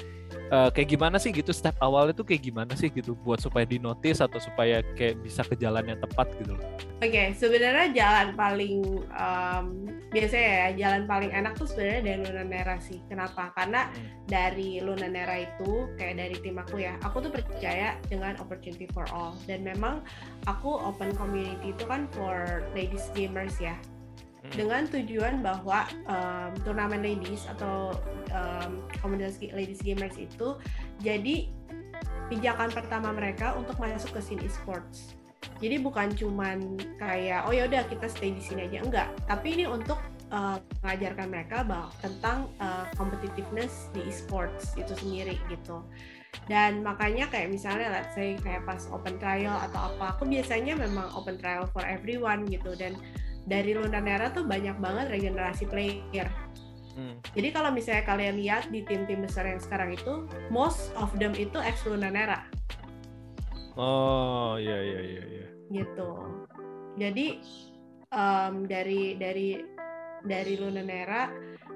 Eh, 0.46 0.70
kayak 0.70 0.88
gimana 0.94 1.18
sih 1.18 1.34
gitu 1.34 1.50
step 1.50 1.74
awalnya 1.82 2.14
tuh 2.14 2.22
kayak 2.22 2.46
gimana 2.46 2.70
sih 2.78 2.86
gitu 2.86 3.18
buat 3.26 3.42
supaya 3.42 3.66
di 3.66 3.82
notice 3.82 4.22
atau 4.22 4.38
supaya 4.38 4.78
kayak 4.94 5.18
bisa 5.18 5.42
ke 5.42 5.58
jalan 5.58 5.82
yang 5.90 5.98
tepat 5.98 6.30
gitu 6.38 6.54
loh. 6.54 6.62
Oke, 7.02 7.34
sebenarnya 7.34 7.90
jalan 7.90 8.28
paling 8.38 9.02
em, 9.10 9.66
biasanya 10.14 10.46
ya 10.46 10.68
jalan 10.86 11.02
paling 11.10 11.34
enak 11.34 11.58
tuh 11.58 11.66
sebenarnya 11.66 12.02
dari 12.06 12.20
Lunanera 12.30 12.78
sih. 12.78 13.02
Kenapa? 13.10 13.50
Karena 13.58 13.90
Hmm. 13.90 14.06
dari 14.30 14.78
Lunanera 14.78 15.34
itu 15.34 15.90
kayak 15.98 16.14
dari 16.14 16.36
tim 16.38 16.62
aku 16.62 16.78
ya, 16.78 16.94
aku 17.02 17.26
tuh 17.26 17.34
percaya 17.34 17.98
dengan 18.06 18.38
opportunity 18.38 18.86
for 18.94 19.02
all 19.10 19.34
dan 19.50 19.66
memang 19.66 19.98
aku 20.46 20.78
open 20.78 21.10
community 21.18 21.74
itu 21.74 21.84
kan 21.90 22.06
for 22.14 22.62
ladies 22.70 23.10
gamers 23.18 23.58
ya. 23.58 23.74
Hmm. 24.46 24.54
Dengan 24.54 24.82
tujuan 24.86 25.34
bahwa 25.42 25.90
em, 25.90 26.50
turnamen 26.62 27.02
ladies 27.02 27.50
atau 27.50 27.90
em, 28.30 28.82
komunitas 29.02 29.42
ladies 29.42 29.82
gamers 29.82 30.14
itu 30.14 30.54
jadi 31.02 31.50
pijakan 32.30 32.70
pertama 32.74 33.10
mereka 33.14 33.54
untuk 33.58 33.78
masuk 33.78 34.14
ke 34.14 34.20
scene 34.22 34.42
esports. 34.42 35.14
Jadi 35.62 35.80
bukan 35.80 36.12
cuman 36.12 36.76
kayak 36.98 37.46
oh 37.46 37.54
ya 37.54 37.70
udah 37.70 37.86
kita 37.86 38.10
stay 38.10 38.34
di 38.34 38.42
sini 38.42 38.66
aja 38.66 38.82
enggak, 38.82 39.08
tapi 39.24 39.56
ini 39.56 39.64
untuk 39.64 39.96
uh, 40.28 40.58
mengajarkan 40.82 41.26
mereka 41.30 41.62
bahwa 41.64 41.88
tentang 42.02 42.50
uh, 42.60 42.84
competitiveness 42.98 43.88
di 43.94 44.04
esports 44.04 44.74
itu 44.74 44.92
sendiri 44.98 45.38
gitu. 45.48 45.80
Dan 46.50 46.84
makanya 46.84 47.30
kayak 47.32 47.48
misalnya 47.48 47.88
let's 47.88 48.12
say 48.12 48.36
kayak 48.36 48.68
pas 48.68 48.84
open 48.92 49.16
trial 49.16 49.56
atau 49.70 49.94
apa, 49.94 50.18
aku 50.18 50.28
biasanya 50.28 50.76
memang 50.76 51.08
open 51.16 51.40
trial 51.40 51.64
for 51.72 51.80
everyone 51.88 52.44
gitu 52.50 52.76
dan 52.76 52.92
dari 53.46 53.72
Lunanera 53.72 54.34
tuh 54.34 54.42
banyak 54.44 54.76
banget 54.76 55.06
regenerasi 55.08 55.64
player. 55.70 56.26
Hmm. 56.96 57.20
Jadi 57.36 57.48
kalau 57.52 57.70
misalnya 57.70 58.04
kalian 58.08 58.40
lihat 58.40 58.72
di 58.72 58.80
tim-tim 58.82 59.22
besar 59.22 59.46
yang 59.46 59.60
sekarang 59.60 59.92
itu, 59.94 60.26
most 60.50 60.90
of 60.96 61.12
them 61.20 61.36
itu 61.36 61.60
ex 61.60 61.84
Lunanera 61.84 62.48
Oh 63.76 64.56
iya 64.56 64.80
iya 64.80 65.00
iya 65.04 65.22
iya. 65.28 65.46
gitu. 65.68 66.10
Jadi 66.96 67.26
em, 68.08 68.64
dari 68.64 69.20
dari 69.20 69.60
dari 70.24 70.54
Lunanera 70.56 71.28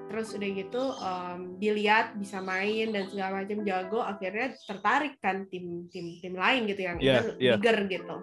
terus 0.09 0.33
udah 0.33 0.49
gitu 0.49 0.83
em, 0.97 1.61
dilihat 1.61 2.17
bisa 2.17 2.41
main 2.41 2.89
dan 2.89 3.05
segala 3.05 3.45
macam 3.45 3.61
jago 3.61 4.01
akhirnya 4.01 4.57
tertarik 4.65 5.21
kan 5.21 5.45
tim 5.53 5.85
tim 5.93 6.17
tim 6.19 6.33
lain 6.33 6.65
gitu 6.65 6.81
yang 6.81 6.97
Iya, 6.97 7.13
even 7.21 7.25
iya. 7.37 7.53
bigger 7.61 7.77
gitu 7.87 8.17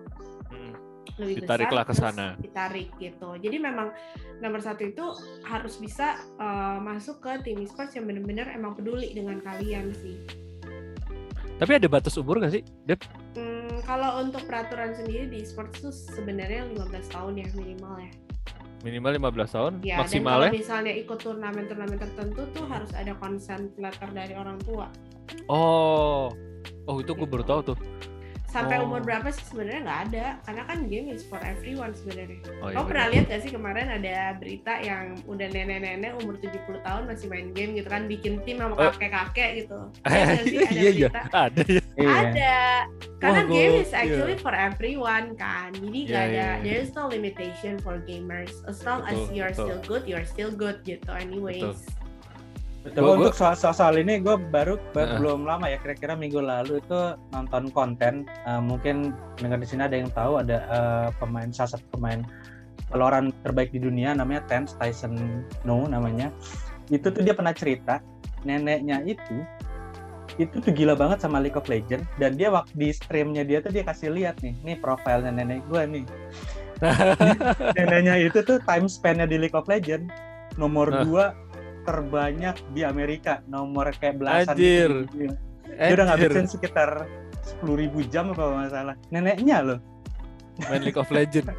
Hmm. 0.49 0.75
Lebih 1.17 1.41
Ditariklah 1.41 1.83
besar 1.83 1.91
ke 1.91 1.95
sana. 1.97 2.27
ditarik 2.37 2.89
gitu 2.97 3.35
jadi 3.37 3.57
memang 3.57 3.89
nomor 4.39 4.59
satu 4.59 4.83
itu 4.83 5.05
harus 5.43 5.77
bisa 5.77 6.07
eh, 6.37 6.79
masuk 6.79 7.19
ke 7.19 7.43
tim 7.43 7.59
esports 7.59 7.93
yang 7.93 8.05
benar-benar 8.05 8.51
emang 8.51 8.73
peduli 8.73 9.11
dengan 9.11 9.41
kalian 9.41 9.91
sih 9.95 10.21
Tapi 11.59 11.75
ada 11.75 11.91
batas 11.91 12.15
umur 12.15 12.39
gak 12.39 12.55
sih? 12.55 12.63
Dep? 12.85 13.03
Hmm, 13.35 13.83
kalau 13.83 14.23
untuk 14.23 14.47
peraturan 14.47 14.95
sendiri 14.95 15.27
di 15.27 15.43
esports 15.43 15.79
itu 15.79 15.91
sebenarnya 15.91 16.71
15 16.71 16.87
tahun 17.11 17.35
ya 17.35 17.49
minimal 17.53 17.99
ya 17.99 18.13
Minimal 18.79 19.19
15 19.19 19.51
tahun, 19.51 19.73
Ya, 19.83 19.99
dan 19.99 20.07
kalau 20.07 20.47
maksimalnya. 20.47 20.51
misalnya 20.55 20.93
ikut 20.95 21.19
turnamen-turnamen 21.19 21.99
tertentu 21.99 22.47
tuh 22.55 22.63
harus 22.63 22.87
ada 22.95 23.11
consent 23.19 23.75
letter 23.75 24.07
dari 24.15 24.39
orang 24.39 24.55
tua. 24.63 24.87
Oh. 25.51 26.31
Oh, 26.87 26.97
itu 26.97 27.11
gue 27.11 27.27
baru 27.27 27.43
tahu 27.43 27.61
tuh. 27.65 27.79
Sampai 28.49 28.81
Oh. 28.81 28.89
umur 28.89 29.05
berapa 29.05 29.29
sih 29.29 29.45
sebenarnya 29.45 29.81
nggak 29.85 30.01
ada, 30.09 30.27
karena 30.41 30.63
kan 30.65 30.79
game 30.89 31.07
is 31.09 31.21
for 31.23 31.37
everyone 31.39 31.93
sebenarnya. 31.93 32.41
Oh, 32.59 32.73
iya 32.73 32.75
Kamu 32.75 32.87
pernah 32.89 33.07
lihat 33.13 33.25
gak 33.29 33.41
sih 33.45 33.53
kemarin 33.53 33.87
ada 33.93 34.17
berita 34.35 34.73
yang 34.81 35.05
udah 35.25 35.47
nenek-nenek 35.47 36.17
umur 36.17 36.41
70 36.41 36.81
tahun 36.81 37.03
masih 37.05 37.29
main 37.29 37.53
game 37.53 37.77
gitu 37.77 37.89
kan, 37.89 38.09
bikin 38.09 38.41
tim 38.43 38.57
sama 38.57 38.73
Oh. 38.73 38.89
kakek-kakek 38.89 39.51
gitu. 39.63 39.79
Nggak 40.09 40.45
sih 40.49 40.57
ada 40.59 40.73
Iya 40.73 40.91
iya, 40.91 41.09
berita? 41.09 41.21
ada 41.35 41.63
ya. 41.63 41.83
Ada. 41.99 42.59
Karena 43.19 43.41
Wah, 43.43 43.51
game 43.51 43.75
is 43.77 43.91
actually 43.93 44.33
iya. 44.33 44.41
for 44.41 44.55
everyone 44.55 45.27
kan. 45.35 45.69
Jadi 45.75 45.99
Iya, 45.99 46.09
nggak 46.09 46.25
ada 46.25 46.33
iya, 46.33 46.49
iya. 46.49 46.63
there 46.63 46.81
is 46.81 46.91
no 46.95 47.05
limitation 47.05 47.75
for 47.77 47.99
gamers. 48.01 48.55
As 48.65 48.81
long 48.81 49.03
as 49.05 49.13
Betul, 49.19 49.35
you're 49.35 49.51
betul. 49.51 49.67
still 49.67 49.81
good, 49.85 50.03
you're 50.07 50.25
still 50.25 50.53
good 50.55 50.79
gitu 50.83 51.11
anyways. 51.11 51.61
Betul. 51.77 51.98
Gua- 52.95 53.17
untuk 53.19 53.35
soal, 53.35 53.55
soal, 53.59 53.75
soal 53.75 53.95
ini 53.99 54.21
gue 54.21 54.37
baru 54.39 54.81
Heeh. 54.93 55.19
belum 55.19 55.45
lama 55.45 55.67
ya 55.67 55.77
kira-kira 55.79 56.15
minggu 56.15 56.39
lalu 56.39 56.81
itu 56.81 56.99
nonton 57.33 57.69
konten 57.73 58.25
Eh, 58.47 58.63
mungkin 58.63 59.13
dengar 59.37 59.61
di 59.61 59.69
sini 59.69 59.85
ada 59.85 59.97
yang 59.99 60.09
tahu 60.13 60.41
ada 60.41 60.57
eh, 60.69 61.09
pemain 61.19 61.49
salah 61.51 61.77
satu 61.77 61.85
pemain 61.93 62.23
Valorant 62.89 63.35
terbaik 63.45 63.69
di 63.69 63.85
dunia 63.85 64.17
namanya 64.17 64.49
Tens 64.49 64.73
Tyson 64.81 65.45
No 65.63 65.85
namanya 65.85 66.33
itu 66.89 67.05
tuh 67.13 67.21
dia 67.21 67.37
pernah 67.37 67.53
cerita 67.53 68.01
neneknya 68.49 69.05
itu 69.05 69.45
itu 70.39 70.57
tuh 70.63 70.71
gila 70.73 70.95
banget 70.95 71.19
sama 71.21 71.43
League 71.43 71.59
of 71.59 71.67
Legends 71.69 72.07
dan 72.17 72.39
dia 72.39 72.49
waktu 72.49 72.71
di 72.79 72.89
streamnya 72.95 73.43
dia 73.43 73.59
tuh 73.61 73.75
dia 73.75 73.83
kasih 73.85 74.15
lihat 74.15 74.39
nih 74.41 74.55
nih 74.65 74.77
profilnya 74.79 75.35
nenek 75.35 75.67
gue 75.69 75.83
nih 75.85 76.05
neneknya 77.77 78.15
itu 78.23 78.39
tuh 78.41 78.63
time 78.65 78.87
span-nya 78.87 79.27
di 79.27 79.37
League 79.37 79.57
of 79.57 79.67
Legends 79.67 80.09
nomor 80.57 80.89
Hah. 80.89 81.03
dua 81.05 81.25
terbanyak 81.89 82.61
di 82.77 82.85
Amerika 82.85 83.41
nomor 83.49 83.89
kayak 83.97 84.21
belasan 84.21 84.53
Anjir. 84.53 85.09
gitu. 85.09 85.33
dia 85.65 85.97
udah 85.97 86.07
ngabisin 86.13 86.45
sekitar 86.45 87.09
10.000 87.65 88.13
jam 88.13 88.29
apa 88.37 88.45
nggak 88.45 88.73
salah 88.77 88.97
neneknya 89.09 89.65
loh 89.65 89.81
main 90.69 90.85
League 90.85 91.01
of 91.01 91.09
Legends. 91.09 91.49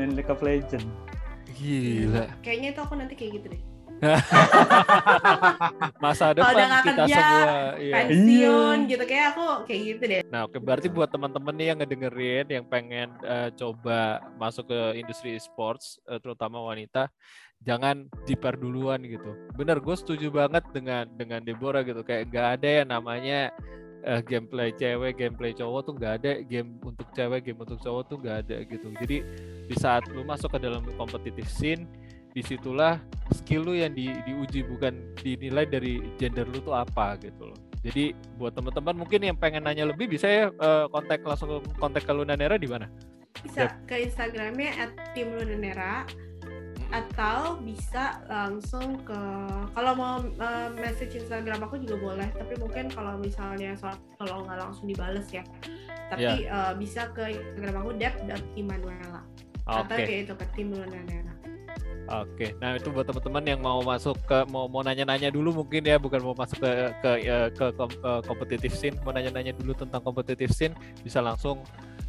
main 0.00 0.16
League 0.16 0.32
of 0.32 0.40
Legends 0.40 0.88
Gila. 1.60 2.24
Kayaknya 2.40 2.68
itu 2.72 2.80
aku 2.80 2.94
nanti 2.96 3.12
kayak 3.12 3.32
gitu 3.36 3.46
deh. 3.52 3.60
Masa 6.00 6.32
depan 6.32 6.56
udah 6.56 6.80
kita 6.80 7.04
kerja, 7.04 7.20
semua. 7.20 7.52
Iya. 7.76 7.94
pensiun 8.08 8.78
gitu 8.88 9.04
kayak 9.04 9.36
aku 9.36 9.68
kayak 9.68 9.80
gitu 9.84 10.02
deh 10.08 10.20
Nah, 10.32 10.48
oke 10.48 10.56
berarti 10.56 10.88
buat 10.88 11.12
teman-teman 11.12 11.52
nih 11.52 11.66
yang 11.68 11.78
ngedengerin 11.84 12.46
yang 12.48 12.64
pengen 12.64 13.12
eh, 13.20 13.52
coba 13.60 14.24
masuk 14.40 14.72
ke 14.72 15.04
industri 15.04 15.36
e-sports 15.36 16.00
eh, 16.08 16.16
terutama 16.16 16.64
wanita, 16.64 17.12
jangan 17.64 18.08
jiper 18.24 18.56
duluan 18.56 19.04
gitu. 19.04 19.36
Bener, 19.56 19.80
gue 19.80 19.96
setuju 19.96 20.32
banget 20.32 20.64
dengan 20.72 21.04
dengan 21.14 21.44
Deborah 21.44 21.84
gitu. 21.84 22.00
Kayak 22.00 22.32
nggak 22.32 22.48
ada 22.60 22.68
yang 22.82 22.88
namanya 22.88 23.40
eh, 24.04 24.20
gameplay 24.24 24.72
cewek, 24.72 25.20
gameplay 25.20 25.52
cowok 25.52 25.80
tuh 25.84 25.94
nggak 26.00 26.14
ada. 26.22 26.32
Game 26.48 26.80
untuk 26.80 27.08
cewek, 27.12 27.44
game 27.44 27.60
untuk 27.60 27.78
cowok 27.84 28.02
tuh 28.08 28.16
nggak 28.20 28.36
ada 28.48 28.56
gitu. 28.64 28.86
Jadi 28.96 29.16
di 29.68 29.76
saat 29.76 30.08
lu 30.08 30.24
masuk 30.24 30.56
ke 30.56 30.58
dalam 30.60 30.82
competitive 30.96 31.48
scene, 31.48 31.84
di 32.32 32.40
situlah 32.40 32.96
skill 33.36 33.68
lu 33.68 33.74
yang 33.76 33.92
di, 33.92 34.08
diuji 34.24 34.64
bukan 34.64 34.96
dinilai 35.20 35.68
dari 35.68 36.00
gender 36.16 36.48
lu 36.48 36.64
tuh 36.64 36.74
apa 36.74 37.20
gitu 37.20 37.52
loh. 37.52 37.58
Jadi 37.80 38.12
buat 38.36 38.52
teman-teman 38.52 38.92
mungkin 38.92 39.24
yang 39.24 39.36
pengen 39.40 39.64
nanya 39.64 39.88
lebih 39.88 40.08
bisa 40.08 40.28
ya 40.28 40.44
eh, 40.48 40.86
kontak 40.88 41.20
langsung 41.24 41.60
kontak 41.76 42.08
ke 42.08 42.12
Luna 42.12 42.36
Nera 42.36 42.56
di 42.56 42.68
mana? 42.68 42.88
bisa 43.40 43.72
ke 43.88 44.04
Instagramnya 44.04 44.92
@timlunanera 45.16 46.04
atau 46.90 47.62
bisa 47.62 48.18
langsung 48.26 48.98
ke 49.06 49.22
kalau 49.78 49.92
mau 49.94 50.18
uh, 50.42 50.68
message 50.74 51.22
Instagram 51.22 51.62
aku 51.62 51.78
juga 51.78 51.96
boleh 52.02 52.28
tapi 52.34 52.58
mungkin 52.58 52.90
kalau 52.90 53.14
misalnya 53.22 53.78
soal 53.78 53.94
kalau 54.18 54.42
nggak 54.42 54.58
langsung 54.58 54.90
dibales 54.90 55.26
ya 55.30 55.46
tapi 56.10 56.50
uh, 56.50 56.74
bisa 56.74 57.06
ke 57.14 57.30
Instagram 57.30 57.86
aku 57.86 57.90
dep.imanuela 57.94 59.22
atau 59.70 59.86
Oke. 59.86 60.02
kayak 60.02 60.26
itu 60.26 60.34
ke 60.34 60.46
tim 60.58 60.68
Lunanera 60.74 61.30
Oke, 62.10 62.58
nah 62.58 62.74
itu 62.74 62.90
buat 62.90 63.06
teman-teman 63.06 63.44
yang 63.46 63.60
mau 63.62 63.78
masuk 63.86 64.18
ke 64.26 64.42
mau 64.50 64.66
mau 64.66 64.82
nanya-nanya 64.82 65.30
dulu 65.30 65.62
mungkin 65.62 65.86
ya, 65.86 65.94
bukan 65.94 66.18
mau 66.18 66.34
masuk 66.34 66.58
ke 66.58 66.70
ke 66.98 67.10
eh, 67.22 67.48
ke, 67.54 67.70
eh, 67.70 68.20
competitive 68.26 68.74
scene, 68.74 68.98
mau 69.06 69.14
nanya-nanya 69.14 69.54
dulu 69.54 69.78
tentang 69.78 70.02
competitive 70.02 70.50
scene, 70.50 70.74
bisa 71.06 71.22
langsung 71.22 71.62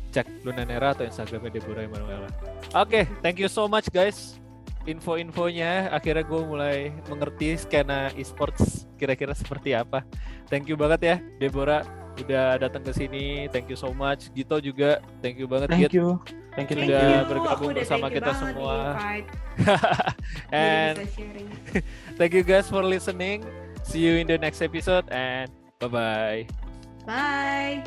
cek 0.09 0.41
Luna 0.41 0.65
Nera 0.65 0.97
atau 0.97 1.05
Instagramnya 1.05 1.53
Deborah 1.53 1.85
Emanuela. 1.85 2.29
Oke, 2.73 3.05
thank 3.21 3.37
you 3.37 3.45
so 3.45 3.69
much 3.69 3.93
guys. 3.93 4.40
Info-infonya 4.89 5.93
akhirnya 5.93 6.25
gue 6.25 6.41
mulai 6.41 6.77
mengerti 7.05 7.53
skena 7.57 8.09
esports 8.17 8.89
kira-kira 8.97 9.33
seperti 9.37 9.77
apa. 9.77 10.01
Thank 10.49 10.69
you 10.69 10.77
banget 10.77 11.01
ya 11.01 11.15
Deborah 11.37 11.85
udah 12.17 12.59
datang 12.59 12.83
ke 12.83 12.91
sini. 12.93 13.47
Thank 13.49 13.69
you 13.69 13.77
so 13.77 13.93
much. 13.93 14.29
Gito 14.33 14.57
juga 14.59 14.99
thank 15.21 15.37
you 15.37 15.47
banget 15.47 15.69
Thank 15.71 15.83
Git. 15.89 15.97
you. 15.97 16.19
Thank 16.51 16.67
you, 16.73 16.83
thank 16.83 16.91
Sudah 16.91 17.01
you. 17.07 17.15
Aku 17.15 17.31
bergabung 17.31 17.69
udah 17.71 17.83
bersama 17.85 18.07
kita 18.11 18.31
semua. 18.35 18.75
And. 20.51 20.95
Thank 22.19 22.35
you 22.35 22.43
guys 22.43 22.67
for 22.67 22.83
listening. 22.83 23.47
See 23.87 24.03
you 24.03 24.19
in 24.19 24.27
the 24.27 24.37
next 24.37 24.59
episode 24.59 25.07
and 25.09 25.47
bye 25.79 25.87
bye. 25.87 26.43
bye 27.07 27.81